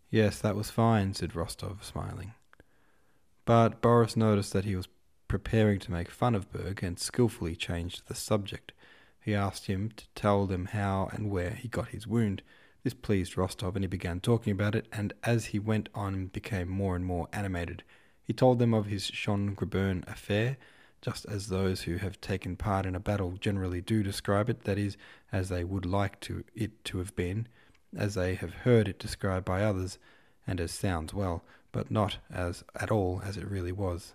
Yes, 0.10 0.40
that 0.40 0.56
was 0.56 0.70
fine, 0.70 1.14
said 1.14 1.36
Rostov, 1.36 1.84
smiling. 1.84 2.34
But 3.46 3.82
Boris 3.82 4.18
noticed 4.18 4.52
that 4.54 4.66
he 4.66 4.76
was 4.76 4.88
preparing 5.28 5.80
to 5.80 5.92
make 5.92 6.10
fun 6.10 6.36
of 6.36 6.52
Berg 6.52 6.84
and 6.84 7.00
skilfully 7.00 7.56
changed 7.56 8.08
the 8.08 8.16
subject. 8.16 8.72
He 9.22 9.36
asked 9.36 9.68
him 9.68 9.92
to 9.96 10.06
tell 10.16 10.48
them 10.48 10.66
how 10.66 11.10
and 11.14 11.30
where 11.30 11.52
he 11.52 11.68
got 11.68 11.90
his 11.90 12.08
wound. 12.08 12.42
This 12.84 12.94
pleased 12.94 13.38
Rostov, 13.38 13.76
and 13.76 13.84
he 13.84 13.88
began 13.88 14.20
talking 14.20 14.52
about 14.52 14.76
it, 14.76 14.88
and 14.92 15.14
as 15.24 15.48
he 15.48 15.60
went 15.60 15.90
on 15.94 16.28
became 16.28 16.70
more 16.70 16.96
and 16.96 17.06
more 17.06 17.28
animated. 17.34 17.84
He 18.24 18.34
told 18.34 18.60
them 18.60 18.74
of 18.74 18.86
his 18.86 19.10
Schön-Grabern 19.12 20.08
affair, 20.08 20.58
just 21.02 21.26
as 21.26 21.48
those 21.48 21.82
who 21.82 21.98
have 21.98 22.20
taken 22.22 22.56
part 22.56 22.86
in 22.86 22.96
a 22.96 23.00
battle 23.00 23.34
generally 23.40 23.82
do 23.82 24.04
describe 24.04 24.50
it, 24.50 24.64
that 24.64 24.78
is, 24.78 24.98
as 25.32 25.50
they 25.50 25.64
would 25.64 25.86
like 25.86 26.20
to 26.22 26.44
it 26.56 26.84
to 26.86 26.98
have 26.98 27.16
been, 27.16 27.48
as 27.96 28.16
they 28.16 28.36
have 28.36 28.54
heard 28.54 28.88
it 28.88 29.00
described 29.00 29.46
by 29.46 29.64
others, 29.64 30.00
and 30.46 30.60
as 30.60 30.72
sounds 30.72 31.14
well, 31.14 31.44
but 31.72 31.92
not 31.92 32.18
as 32.32 32.64
at 32.76 32.92
all 32.92 33.22
as 33.24 33.38
it 33.38 33.50
really 33.50 33.72
was. 33.72 34.14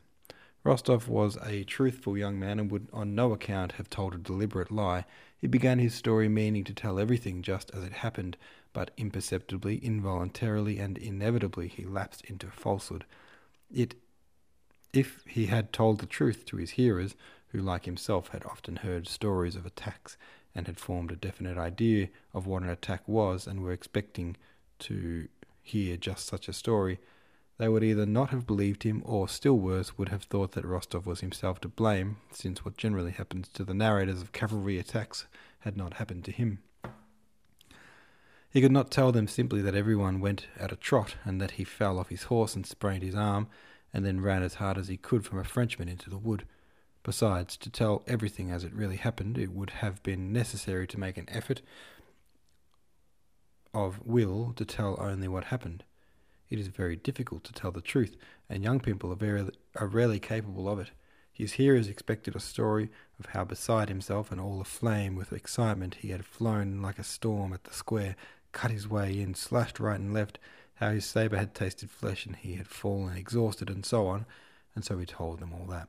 Rostov 0.64 1.08
was 1.08 1.36
a 1.44 1.64
truthful 1.64 2.16
young 2.16 2.38
man 2.38 2.60
and 2.60 2.70
would 2.70 2.88
on 2.92 3.14
no 3.14 3.32
account 3.32 3.72
have 3.72 3.90
told 3.90 4.14
a 4.14 4.18
deliberate 4.18 4.70
lie. 4.70 5.04
He 5.36 5.48
began 5.48 5.80
his 5.80 5.94
story 5.94 6.28
meaning 6.28 6.62
to 6.64 6.74
tell 6.74 7.00
everything 7.00 7.42
just 7.42 7.72
as 7.72 7.82
it 7.82 7.92
happened, 7.92 8.36
but 8.72 8.92
imperceptibly, 8.96 9.84
involuntarily, 9.84 10.78
and 10.78 10.96
inevitably 10.96 11.66
he 11.66 11.84
lapsed 11.84 12.24
into 12.26 12.46
falsehood. 12.46 13.04
It, 13.74 13.96
if 14.92 15.24
he 15.26 15.46
had 15.46 15.72
told 15.72 15.98
the 15.98 16.06
truth 16.06 16.44
to 16.46 16.58
his 16.58 16.70
hearers, 16.70 17.16
who 17.48 17.58
like 17.58 17.84
himself 17.84 18.28
had 18.28 18.44
often 18.44 18.76
heard 18.76 19.08
stories 19.08 19.56
of 19.56 19.66
attacks 19.66 20.16
and 20.54 20.66
had 20.66 20.78
formed 20.78 21.10
a 21.10 21.16
definite 21.16 21.58
idea 21.58 22.08
of 22.32 22.46
what 22.46 22.62
an 22.62 22.68
attack 22.68 23.06
was 23.08 23.46
and 23.46 23.62
were 23.62 23.72
expecting 23.72 24.36
to 24.78 25.28
hear 25.62 25.96
just 25.96 26.26
such 26.26 26.48
a 26.48 26.52
story, 26.52 26.98
they 27.58 27.68
would 27.68 27.84
either 27.84 28.06
not 28.06 28.30
have 28.30 28.46
believed 28.46 28.82
him, 28.82 29.02
or, 29.04 29.28
still 29.28 29.58
worse, 29.58 29.96
would 29.98 30.08
have 30.08 30.24
thought 30.24 30.52
that 30.52 30.64
Rostov 30.64 31.06
was 31.06 31.20
himself 31.20 31.60
to 31.60 31.68
blame, 31.68 32.16
since 32.32 32.64
what 32.64 32.76
generally 32.76 33.12
happens 33.12 33.48
to 33.48 33.64
the 33.64 33.74
narrators 33.74 34.20
of 34.20 34.32
cavalry 34.32 34.78
attacks 34.78 35.26
had 35.60 35.76
not 35.76 35.94
happened 35.94 36.24
to 36.24 36.32
him. 36.32 36.58
He 38.50 38.60
could 38.60 38.72
not 38.72 38.90
tell 38.90 39.12
them 39.12 39.28
simply 39.28 39.62
that 39.62 39.74
everyone 39.74 40.20
went 40.20 40.46
at 40.58 40.72
a 40.72 40.76
trot, 40.76 41.16
and 41.24 41.40
that 41.40 41.52
he 41.52 41.64
fell 41.64 41.98
off 41.98 42.08
his 42.08 42.24
horse 42.24 42.54
and 42.54 42.66
sprained 42.66 43.02
his 43.02 43.14
arm, 43.14 43.48
and 43.94 44.04
then 44.04 44.20
ran 44.20 44.42
as 44.42 44.54
hard 44.54 44.76
as 44.76 44.88
he 44.88 44.96
could 44.96 45.24
from 45.24 45.38
a 45.38 45.44
Frenchman 45.44 45.88
into 45.88 46.10
the 46.10 46.18
wood. 46.18 46.46
Besides, 47.02 47.56
to 47.58 47.70
tell 47.70 48.02
everything 48.06 48.50
as 48.50 48.64
it 48.64 48.72
really 48.72 48.96
happened, 48.96 49.36
it 49.36 49.52
would 49.52 49.70
have 49.70 50.02
been 50.02 50.32
necessary 50.32 50.86
to 50.86 51.00
make 51.00 51.18
an 51.18 51.28
effort 51.28 51.62
of 53.74 54.04
will 54.06 54.52
to 54.56 54.64
tell 54.64 54.96
only 55.00 55.28
what 55.28 55.44
happened. 55.44 55.84
It 56.52 56.58
is 56.58 56.66
very 56.68 56.96
difficult 56.96 57.44
to 57.44 57.52
tell 57.54 57.70
the 57.70 57.80
truth, 57.80 58.14
and 58.46 58.62
young 58.62 58.78
people 58.78 59.10
are, 59.10 59.16
very, 59.16 59.48
are 59.76 59.86
rarely 59.86 60.20
capable 60.20 60.68
of 60.68 60.78
it. 60.80 60.90
His 61.32 61.54
hearers 61.54 61.88
expected 61.88 62.36
a 62.36 62.40
story 62.40 62.90
of 63.18 63.24
how, 63.30 63.44
beside 63.44 63.88
himself 63.88 64.30
and 64.30 64.38
all 64.38 64.60
aflame 64.60 65.16
with 65.16 65.32
excitement, 65.32 65.94
he 66.00 66.10
had 66.10 66.26
flown 66.26 66.82
like 66.82 66.98
a 66.98 67.04
storm 67.04 67.54
at 67.54 67.64
the 67.64 67.72
square, 67.72 68.16
cut 68.52 68.70
his 68.70 68.86
way 68.86 69.18
in, 69.18 69.32
slashed 69.32 69.80
right 69.80 69.98
and 69.98 70.12
left, 70.12 70.38
how 70.74 70.90
his 70.90 71.06
sabre 71.06 71.38
had 71.38 71.54
tasted 71.54 71.90
flesh 71.90 72.26
and 72.26 72.36
he 72.36 72.56
had 72.56 72.68
fallen 72.68 73.16
exhausted, 73.16 73.70
and 73.70 73.86
so 73.86 74.06
on, 74.06 74.26
and 74.74 74.84
so 74.84 74.98
he 74.98 75.06
told 75.06 75.40
them 75.40 75.54
all 75.54 75.64
that. 75.70 75.88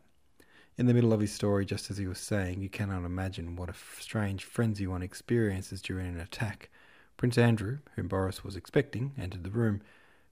In 0.78 0.86
the 0.86 0.94
middle 0.94 1.12
of 1.12 1.20
his 1.20 1.34
story, 1.34 1.66
just 1.66 1.92
as 1.92 1.98
he 1.98 2.08
was 2.08 2.20
saying, 2.20 2.62
you 2.62 2.70
cannot 2.70 3.04
imagine 3.04 3.58
what 3.58 3.70
a 3.70 3.76
strange 4.00 4.46
frenzy 4.46 4.88
one 4.88 5.04
experiences 5.04 5.82
during 5.82 6.08
an 6.08 6.22
attack. 6.22 6.70
Prince 7.18 7.38
Andrew, 7.38 7.80
whom 7.98 8.08
Boris 8.08 8.46
was 8.46 8.56
expecting, 8.56 9.12
entered 9.18 9.44
the 9.44 9.52
room. 9.52 9.82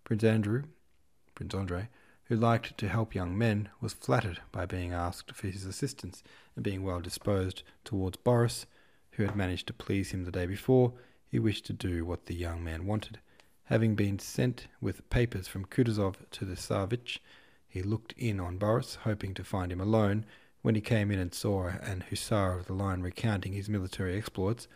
Prince 0.03 0.23
Andrew, 0.23 0.63
Prince 1.35 1.53
Andrei, 1.53 1.89
who 2.25 2.35
liked 2.35 2.77
to 2.77 2.87
help 2.87 3.13
young 3.13 3.37
men, 3.37 3.69
was 3.81 3.93
flattered 3.93 4.39
by 4.51 4.65
being 4.65 4.93
asked 4.93 5.31
for 5.33 5.47
his 5.47 5.65
assistance, 5.65 6.23
and 6.55 6.63
being 6.63 6.83
well 6.83 6.99
disposed 6.99 7.63
towards 7.83 8.17
Boris, 8.17 8.65
who 9.11 9.23
had 9.23 9.35
managed 9.35 9.67
to 9.67 9.73
please 9.73 10.11
him 10.11 10.23
the 10.23 10.31
day 10.31 10.45
before, 10.45 10.93
he 11.27 11.39
wished 11.39 11.65
to 11.65 11.73
do 11.73 12.05
what 12.05 12.25
the 12.25 12.35
young 12.35 12.63
man 12.63 12.85
wanted. 12.85 13.19
Having 13.65 13.95
been 13.95 14.19
sent 14.19 14.67
with 14.81 15.09
papers 15.09 15.47
from 15.47 15.65
Kutuzov 15.65 16.15
to 16.31 16.45
the 16.45 16.55
Tsarevich, 16.55 17.19
he 17.67 17.81
looked 17.81 18.13
in 18.17 18.39
on 18.39 18.57
Boris, 18.57 18.95
hoping 19.03 19.33
to 19.33 19.43
find 19.43 19.71
him 19.71 19.79
alone. 19.79 20.25
When 20.61 20.75
he 20.75 20.81
came 20.81 21.09
in 21.09 21.19
and 21.19 21.33
saw 21.33 21.67
an 21.67 22.03
hussar 22.09 22.57
of 22.57 22.65
the 22.65 22.73
line 22.73 23.01
recounting 23.01 23.53
his 23.53 23.69
military 23.69 24.17
exploits, 24.17 24.67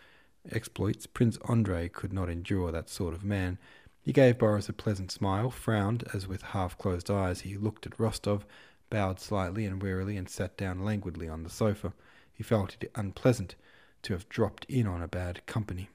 exploits, 0.50 1.08
Prince 1.08 1.38
Andrei 1.50 1.90
could 1.90 2.14
not 2.14 2.30
endure 2.30 2.72
that 2.72 2.90
sort 2.90 3.14
of 3.14 3.24
man, 3.24 3.58
he 4.06 4.14
gave 4.14 4.38
Boris 4.38 4.70
a 4.70 4.74
pleasant 4.74 5.12
smile, 5.12 5.50
frowned 5.50 6.04
as 6.14 6.28
with 6.28 6.44
half 6.44 6.78
closed 6.78 7.10
eyes 7.10 7.42
he 7.42 7.58
looked 7.58 7.88
at 7.88 8.00
Rostov, 8.00 8.46
bowed 8.92 9.20
slightly 9.20 9.66
and 9.66 9.82
wearily, 9.82 10.16
and 10.16 10.30
sat 10.30 10.56
down 10.56 10.86
languidly 10.86 11.28
on 11.28 11.42
the 11.42 11.50
sofa. 11.50 11.92
He 12.32 12.44
felt 12.44 12.78
it 12.80 12.92
unpleasant 12.94 13.56
to 14.04 14.14
have 14.14 14.30
dropped 14.30 14.64
in 14.66 14.86
on 14.86 15.02
a 15.02 15.08
bad 15.08 15.44
company. 15.48 15.90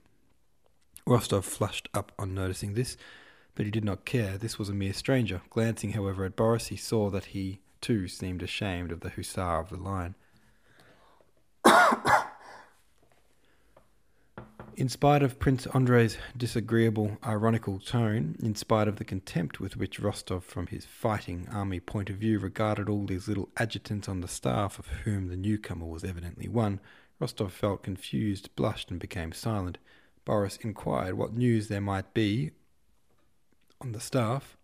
Rostov 1.07 1.45
flushed 1.45 1.89
up 1.95 2.11
on 2.19 2.35
noticing 2.35 2.75
this, 2.75 2.97
but 3.55 3.65
he 3.65 3.71
did 3.71 3.85
not 3.85 4.05
care. 4.05 4.37
This 4.37 4.59
was 4.59 4.69
a 4.69 4.75
mere 4.75 4.93
stranger. 4.93 5.43
Glancing, 5.49 5.93
however, 5.93 6.25
at 6.25 6.35
Boris, 6.35 6.67
he 6.67 6.77
saw 6.77 7.11
that 7.11 7.27
he, 7.27 7.61
too, 7.81 8.09
seemed 8.09 8.43
ashamed 8.43 8.91
of 8.91 9.01
the 9.01 9.11
hussar 9.11 9.61
of 9.61 9.71
the 9.71 9.77
line. 9.77 10.17
In 14.81 14.89
spite 14.89 15.23
of 15.23 15.39
Prince 15.39 15.67
Andrei's 15.75 16.17
disagreeable, 16.35 17.19
ironical 17.23 17.79
tone, 17.79 18.37
in 18.43 18.55
spite 18.55 18.89
of 18.89 18.97
the 18.97 19.05
contempt 19.05 19.61
with 19.61 19.77
which 19.77 20.01
Rostov, 20.01 20.43
from 20.43 20.69
his 20.69 20.87
fighting 20.87 21.47
army 21.53 21.81
point 21.81 22.09
of 22.09 22.17
view, 22.17 22.39
regarded 22.39 22.89
all 22.89 23.05
these 23.05 23.29
little 23.29 23.51
adjutants 23.59 24.09
on 24.09 24.23
the 24.23 24.27
staff, 24.27 24.79
of 24.79 24.87
whom 25.05 25.29
the 25.29 25.37
newcomer 25.37 25.85
was 25.85 26.03
evidently 26.03 26.49
one, 26.49 26.81
Rostov 27.19 27.53
felt 27.53 27.83
confused, 27.83 28.57
blushed, 28.57 28.91
and 28.91 28.99
became 28.99 29.33
silent. 29.33 29.77
Boris 30.25 30.57
inquired 30.57 31.13
what 31.13 31.35
news 31.35 31.69
there 31.69 31.83
might 31.83 32.15
be 32.15 32.53
on 33.83 33.93
the 33.93 34.01
staff, 34.01 34.57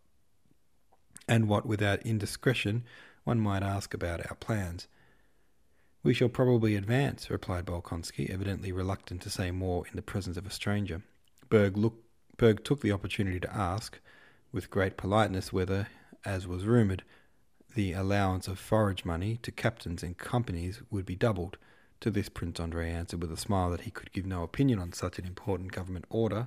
and 1.29 1.46
what, 1.46 1.66
without 1.66 2.00
indiscretion, 2.07 2.85
one 3.24 3.38
might 3.38 3.62
ask 3.62 3.92
about 3.92 4.26
our 4.31 4.37
plans. 4.37 4.88
We 6.07 6.14
shall 6.14 6.29
probably 6.29 6.77
advance, 6.77 7.31
replied 7.31 7.66
Bolkonsky, 7.66 8.31
evidently 8.31 8.71
reluctant 8.71 9.23
to 9.23 9.29
say 9.29 9.51
more 9.51 9.88
in 9.88 9.97
the 9.97 10.03
presence 10.03 10.37
of 10.37 10.47
a 10.47 10.53
stranger. 10.53 11.03
Berg, 11.49 11.77
look, 11.77 11.97
Berg 12.37 12.62
took 12.62 12.81
the 12.81 12.92
opportunity 12.92 13.40
to 13.40 13.53
ask, 13.53 13.99
with 14.53 14.71
great 14.71 14.97
politeness, 14.97 15.53
whether, 15.53 15.88
as 16.25 16.47
was 16.47 16.64
rumoured, 16.64 17.03
the 17.75 17.92
allowance 17.92 18.47
of 18.47 18.61
forage 18.61 19.05
money 19.05 19.40
to 19.42 19.51
captains 19.51 20.05
and 20.05 20.16
companies 20.16 20.81
would 20.92 21.07
be 21.07 21.16
doubled. 21.16 21.57
To 22.03 22.12
this 22.12 22.29
Prince 22.29 22.61
Andrei 22.61 22.88
answered 22.88 23.21
with 23.21 23.33
a 23.33 23.37
smile 23.37 23.71
that 23.71 23.81
he 23.81 23.90
could 23.90 24.12
give 24.12 24.27
no 24.27 24.45
opinion 24.45 24.79
on 24.79 24.92
such 24.92 25.19
an 25.19 25.27
important 25.27 25.73
government 25.73 26.05
order, 26.09 26.47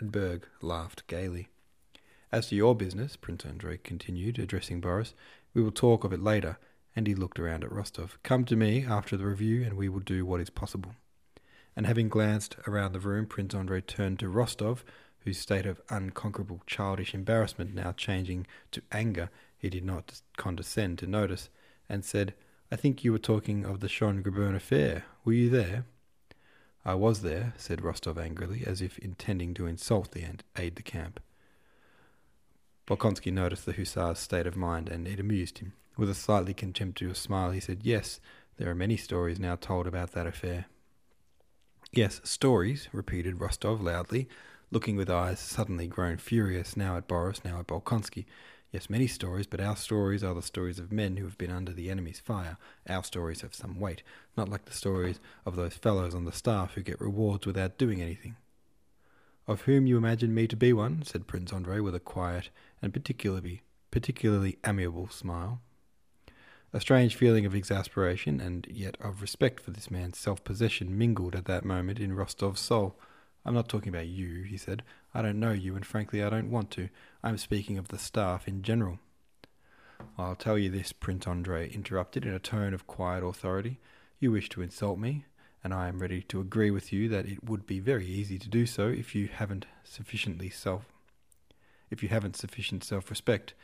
and 0.00 0.10
Berg 0.10 0.48
laughed 0.60 1.06
gaily. 1.06 1.46
As 2.32 2.48
to 2.48 2.56
your 2.56 2.74
business, 2.74 3.14
Prince 3.14 3.46
Andrei 3.46 3.76
continued, 3.76 4.36
addressing 4.36 4.80
Boris, 4.80 5.14
we 5.54 5.62
will 5.62 5.70
talk 5.70 6.02
of 6.02 6.12
it 6.12 6.20
later 6.20 6.58
and 6.98 7.06
he 7.06 7.14
looked 7.14 7.38
around 7.38 7.62
at 7.62 7.70
Rostov. 7.70 8.18
Come 8.24 8.44
to 8.46 8.56
me 8.56 8.84
after 8.84 9.16
the 9.16 9.24
review, 9.24 9.62
and 9.62 9.74
we 9.74 9.88
will 9.88 10.00
do 10.00 10.26
what 10.26 10.40
is 10.40 10.50
possible. 10.50 10.96
And 11.76 11.86
having 11.86 12.08
glanced 12.08 12.56
around 12.66 12.92
the 12.92 12.98
room, 12.98 13.24
Prince 13.24 13.54
Andrei 13.54 13.82
turned 13.82 14.18
to 14.18 14.28
Rostov, 14.28 14.84
whose 15.20 15.38
state 15.38 15.64
of 15.64 15.80
unconquerable 15.90 16.60
childish 16.66 17.14
embarrassment 17.14 17.72
now 17.72 17.92
changing 17.92 18.48
to 18.72 18.82
anger 18.90 19.30
he 19.56 19.70
did 19.70 19.84
not 19.84 20.22
condescend 20.36 20.98
to 20.98 21.06
notice, 21.06 21.50
and 21.88 22.04
said, 22.04 22.34
I 22.72 22.74
think 22.74 23.04
you 23.04 23.12
were 23.12 23.18
talking 23.18 23.64
of 23.64 23.78
the 23.78 23.86
Schön-Grabern 23.86 24.56
affair. 24.56 25.04
Were 25.24 25.34
you 25.34 25.50
there? 25.50 25.84
I 26.84 26.94
was 26.96 27.22
there, 27.22 27.54
said 27.56 27.80
Rostov 27.80 28.18
angrily, 28.18 28.64
as 28.66 28.82
if 28.82 28.98
intending 28.98 29.54
to 29.54 29.66
insult 29.66 30.10
the 30.10 30.24
aide 30.56 30.74
de 30.74 30.82
camp. 30.82 31.20
Bolkonsky 32.88 33.32
noticed 33.32 33.66
the 33.66 33.72
hussar's 33.72 34.18
state 34.18 34.48
of 34.48 34.56
mind, 34.56 34.88
and 34.88 35.06
it 35.06 35.20
amused 35.20 35.58
him. 35.58 35.74
With 35.98 36.08
a 36.08 36.14
slightly 36.14 36.54
contemptuous 36.54 37.18
smile, 37.18 37.50
he 37.50 37.58
said, 37.58 37.80
Yes, 37.82 38.20
there 38.56 38.70
are 38.70 38.74
many 38.74 38.96
stories 38.96 39.40
now 39.40 39.56
told 39.56 39.88
about 39.88 40.12
that 40.12 40.28
affair. 40.28 40.66
Yes, 41.90 42.20
stories, 42.22 42.88
repeated 42.92 43.40
Rostov 43.40 43.80
loudly, 43.80 44.28
looking 44.70 44.94
with 44.94 45.10
eyes 45.10 45.40
suddenly 45.40 45.88
grown 45.88 46.18
furious, 46.18 46.76
now 46.76 46.96
at 46.96 47.08
Boris, 47.08 47.44
now 47.44 47.58
at 47.58 47.66
Bolkonsky. 47.66 48.26
Yes, 48.70 48.88
many 48.88 49.08
stories, 49.08 49.48
but 49.48 49.60
our 49.60 49.74
stories 49.74 50.22
are 50.22 50.34
the 50.34 50.42
stories 50.42 50.78
of 50.78 50.92
men 50.92 51.16
who 51.16 51.24
have 51.24 51.36
been 51.36 51.50
under 51.50 51.72
the 51.72 51.90
enemy's 51.90 52.20
fire. 52.20 52.58
Our 52.88 53.02
stories 53.02 53.40
have 53.40 53.54
some 53.54 53.80
weight, 53.80 54.04
not 54.36 54.48
like 54.48 54.66
the 54.66 54.74
stories 54.74 55.18
of 55.44 55.56
those 55.56 55.74
fellows 55.74 56.14
on 56.14 56.26
the 56.26 56.30
staff 56.30 56.74
who 56.74 56.82
get 56.82 57.00
rewards 57.00 57.44
without 57.44 57.76
doing 57.76 58.00
anything. 58.00 58.36
Of 59.48 59.62
whom 59.62 59.88
you 59.88 59.96
imagine 59.96 60.32
me 60.32 60.46
to 60.46 60.56
be 60.56 60.72
one, 60.72 61.02
said 61.02 61.26
Prince 61.26 61.52
Andrei 61.52 61.80
with 61.80 61.96
a 61.96 62.00
quiet 62.00 62.50
and 62.80 62.92
particularly 62.92 63.62
particularly 63.90 64.58
amiable 64.64 65.08
smile. 65.08 65.60
A 66.72 66.80
strange 66.80 67.16
feeling 67.16 67.46
of 67.46 67.54
exasperation 67.54 68.40
and 68.40 68.66
yet 68.70 68.96
of 69.00 69.22
respect 69.22 69.60
for 69.60 69.70
this 69.70 69.90
man's 69.90 70.18
self 70.18 70.44
possession 70.44 70.98
mingled 70.98 71.34
at 71.34 71.46
that 71.46 71.64
moment 71.64 71.98
in 71.98 72.14
Rostov's 72.14 72.60
soul. 72.60 72.98
I'm 73.44 73.54
not 73.54 73.68
talking 73.68 73.88
about 73.88 74.06
you, 74.06 74.42
he 74.42 74.58
said. 74.58 74.82
I 75.14 75.22
don't 75.22 75.40
know 75.40 75.52
you, 75.52 75.74
and 75.76 75.86
frankly, 75.86 76.22
I 76.22 76.28
don't 76.28 76.50
want 76.50 76.70
to. 76.72 76.90
I'm 77.22 77.38
speaking 77.38 77.78
of 77.78 77.88
the 77.88 77.98
staff 77.98 78.46
in 78.46 78.62
general. 78.62 78.98
I'll 80.18 80.36
tell 80.36 80.58
you 80.58 80.68
this, 80.68 80.92
Prince 80.92 81.26
Andrei 81.26 81.68
interrupted 81.68 82.26
in 82.26 82.34
a 82.34 82.38
tone 82.38 82.74
of 82.74 82.86
quiet 82.86 83.24
authority. 83.24 83.80
You 84.20 84.32
wish 84.32 84.50
to 84.50 84.62
insult 84.62 84.98
me, 84.98 85.24
and 85.64 85.72
I 85.72 85.88
am 85.88 86.00
ready 86.00 86.20
to 86.22 86.40
agree 86.40 86.70
with 86.70 86.92
you 86.92 87.08
that 87.08 87.26
it 87.26 87.42
would 87.42 87.66
be 87.66 87.80
very 87.80 88.06
easy 88.06 88.38
to 88.38 88.48
do 88.48 88.66
so 88.66 88.88
if 88.88 89.14
you 89.14 89.28
haven't 89.28 89.64
sufficiently 89.84 90.50
self 90.50 90.84
if 91.90 92.02
you 92.02 92.08
haven't 92.08 92.36
sufficient 92.36 92.84
self 92.84 93.10
respect 93.10 93.54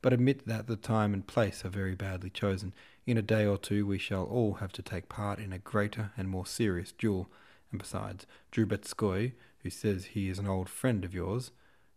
but 0.00 0.12
admit 0.12 0.46
that 0.46 0.66
the 0.66 0.76
time 0.76 1.12
and 1.12 1.26
place 1.26 1.64
are 1.64 1.70
very 1.70 1.94
badly 1.94 2.30
chosen. 2.30 2.72
In 3.06 3.16
a 3.16 3.22
day 3.22 3.46
or 3.46 3.58
two 3.58 3.86
we 3.86 3.98
shall 3.98 4.24
all 4.24 4.54
have 4.54 4.72
to 4.72 4.82
take 4.82 5.08
part 5.08 5.38
in 5.38 5.52
a 5.52 5.58
greater 5.58 6.12
and 6.16 6.28
more 6.28 6.46
serious 6.46 6.92
duel, 6.92 7.28
and 7.70 7.80
besides, 7.80 8.26
Drubetskoy, 8.52 9.32
who 9.62 9.70
says 9.70 10.06
he 10.06 10.28
is 10.28 10.38
an 10.38 10.46
old 10.46 10.68
friend 10.68 11.04
of 11.04 11.14
yours, 11.14 11.50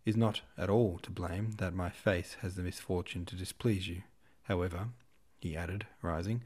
is 0.04 0.16
not 0.16 0.40
at 0.58 0.68
all 0.68 0.98
to 1.02 1.10
blame 1.10 1.52
that 1.58 1.74
my 1.74 1.90
face 1.90 2.36
has 2.40 2.56
the 2.56 2.62
misfortune 2.62 3.24
to 3.26 3.36
displease 3.36 3.86
you. 3.86 4.02
However, 4.44 4.88
he 5.38 5.56
added, 5.56 5.86
rising, 6.02 6.42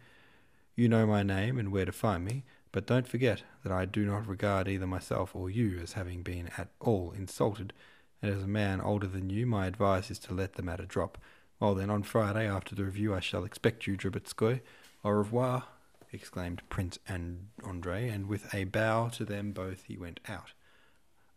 you 0.74 0.88
know 0.88 1.06
my 1.06 1.22
name 1.22 1.58
and 1.58 1.72
where 1.72 1.86
to 1.86 1.92
find 1.92 2.24
me, 2.24 2.44
but 2.70 2.86
don't 2.86 3.08
forget 3.08 3.42
that 3.62 3.72
I 3.72 3.86
do 3.86 4.04
not 4.04 4.28
regard 4.28 4.68
either 4.68 4.86
myself 4.86 5.34
or 5.34 5.48
you 5.48 5.80
as 5.82 5.94
having 5.94 6.22
been 6.22 6.50
at 6.58 6.68
all 6.80 7.12
insulted, 7.16 7.72
and 8.20 8.30
as 8.30 8.42
a 8.42 8.48
man 8.48 8.82
older 8.82 9.06
than 9.06 9.30
you, 9.30 9.46
my 9.46 9.66
advice 9.66 10.10
is 10.10 10.18
to 10.20 10.34
let 10.34 10.54
the 10.54 10.62
matter 10.62 10.84
drop 10.84 11.16
well 11.58 11.74
then, 11.74 11.90
on 11.90 12.02
Friday 12.02 12.46
after 12.46 12.74
the 12.74 12.84
review, 12.84 13.14
I 13.14 13.20
shall 13.20 13.44
expect 13.44 13.86
you, 13.86 13.96
Drubetskoy. 13.96 14.60
Au 15.04 15.10
revoir, 15.10 15.64
exclaimed 16.12 16.62
Prince 16.68 16.98
and 17.08 17.48
Andrei, 17.66 18.08
and 18.08 18.28
with 18.28 18.52
a 18.54 18.64
bow 18.64 19.08
to 19.10 19.24
them 19.24 19.52
both 19.52 19.84
he 19.84 19.96
went 19.96 20.20
out. 20.28 20.52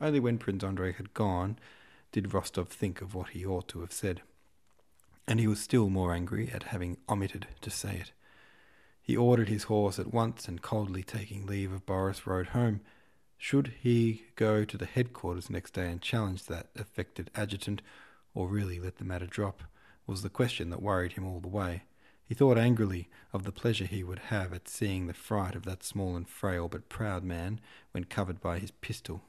Only 0.01 0.19
when 0.19 0.37
Prince 0.37 0.63
Andrei 0.63 0.93
had 0.93 1.13
gone 1.13 1.57
did 2.11 2.33
Rostov 2.33 2.69
think 2.69 3.01
of 3.01 3.13
what 3.13 3.29
he 3.29 3.45
ought 3.45 3.67
to 3.69 3.81
have 3.81 3.93
said, 3.93 4.21
and 5.27 5.39
he 5.39 5.47
was 5.47 5.59
still 5.59 5.89
more 5.89 6.13
angry 6.13 6.49
at 6.51 6.63
having 6.63 6.97
omitted 7.07 7.47
to 7.61 7.69
say 7.69 7.97
it. 7.97 8.11
He 9.01 9.15
ordered 9.15 9.49
his 9.49 9.63
horse 9.63 9.99
at 9.99 10.13
once, 10.13 10.47
and 10.47 10.61
coldly 10.61 11.03
taking 11.03 11.45
leave 11.45 11.71
of 11.71 11.85
Boris, 11.85 12.27
rode 12.27 12.47
home. 12.47 12.81
Should 13.37 13.73
he 13.81 14.23
go 14.35 14.65
to 14.65 14.77
the 14.77 14.85
headquarters 14.85 15.49
next 15.49 15.71
day 15.71 15.89
and 15.89 16.01
challenge 16.01 16.45
that 16.45 16.67
affected 16.75 17.31
adjutant, 17.35 17.81
or 18.33 18.47
really 18.47 18.79
let 18.79 18.97
the 18.97 19.05
matter 19.05 19.25
drop? 19.27 19.63
Was 20.09 20.23
the 20.23 20.29
question 20.29 20.71
that 20.71 20.81
worried 20.81 21.13
him 21.13 21.25
all 21.25 21.39
the 21.39 21.47
way. 21.47 21.83
He 22.25 22.33
thought 22.33 22.57
angrily 22.57 23.09
of 23.31 23.43
the 23.43 23.51
pleasure 23.51 23.85
he 23.85 24.03
would 24.03 24.19
have 24.19 24.51
at 24.53 24.67
seeing 24.67 25.07
the 25.07 25.13
fright 25.13 25.55
of 25.55 25.63
that 25.65 25.83
small 25.83 26.15
and 26.15 26.27
frail 26.27 26.67
but 26.67 26.89
proud 26.89 27.23
man 27.23 27.59
when 27.91 28.03
covered 28.03 28.41
by 28.41 28.59
his 28.59 28.71
pistol. 28.71 29.21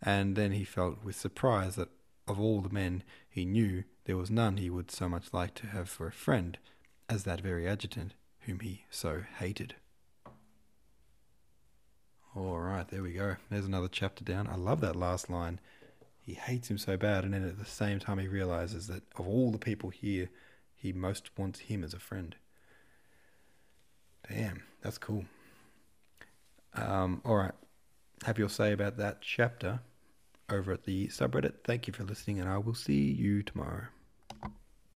And 0.00 0.36
then 0.36 0.52
he 0.52 0.64
felt 0.64 1.04
with 1.04 1.16
surprise 1.16 1.76
that 1.76 1.88
of 2.26 2.38
all 2.38 2.60
the 2.60 2.68
men 2.68 3.02
he 3.28 3.44
knew 3.44 3.84
there 4.04 4.16
was 4.16 4.30
none 4.30 4.56
he 4.56 4.70
would 4.70 4.90
so 4.90 5.08
much 5.08 5.32
like 5.32 5.54
to 5.54 5.66
have 5.66 5.88
for 5.88 6.06
a 6.06 6.12
friend 6.12 6.58
as 7.08 7.24
that 7.24 7.40
very 7.40 7.66
adjutant 7.66 8.14
whom 8.40 8.60
he 8.60 8.84
so 8.90 9.22
hated. 9.38 9.74
All 12.36 12.60
right, 12.60 12.86
there 12.86 13.02
we 13.02 13.14
go. 13.14 13.36
There's 13.50 13.66
another 13.66 13.88
chapter 13.88 14.22
down. 14.22 14.46
I 14.46 14.56
love 14.56 14.80
that 14.82 14.94
last 14.94 15.28
line 15.28 15.58
he 16.28 16.34
hates 16.34 16.70
him 16.70 16.76
so 16.76 16.98
bad, 16.98 17.24
and 17.24 17.32
then 17.32 17.42
at 17.42 17.58
the 17.58 17.64
same 17.64 17.98
time 17.98 18.18
he 18.18 18.28
realizes 18.28 18.86
that 18.88 19.02
of 19.16 19.26
all 19.26 19.50
the 19.50 19.56
people 19.56 19.88
here, 19.88 20.28
he 20.74 20.92
most 20.92 21.30
wants 21.38 21.58
him 21.58 21.82
as 21.82 21.94
a 21.94 21.98
friend. 21.98 22.36
Damn, 24.28 24.62
that's 24.82 24.98
cool. 24.98 25.24
Um, 26.74 27.22
all 27.24 27.36
right. 27.36 27.54
Have 28.24 28.38
your 28.38 28.50
say 28.50 28.72
about 28.72 28.98
that 28.98 29.22
chapter 29.22 29.80
over 30.50 30.70
at 30.72 30.84
the 30.84 31.08
subreddit. 31.08 31.64
Thank 31.64 31.86
you 31.86 31.94
for 31.94 32.04
listening, 32.04 32.40
and 32.40 32.48
I 32.48 32.58
will 32.58 32.74
see 32.74 33.10
you 33.10 33.42
tomorrow. 33.42 33.84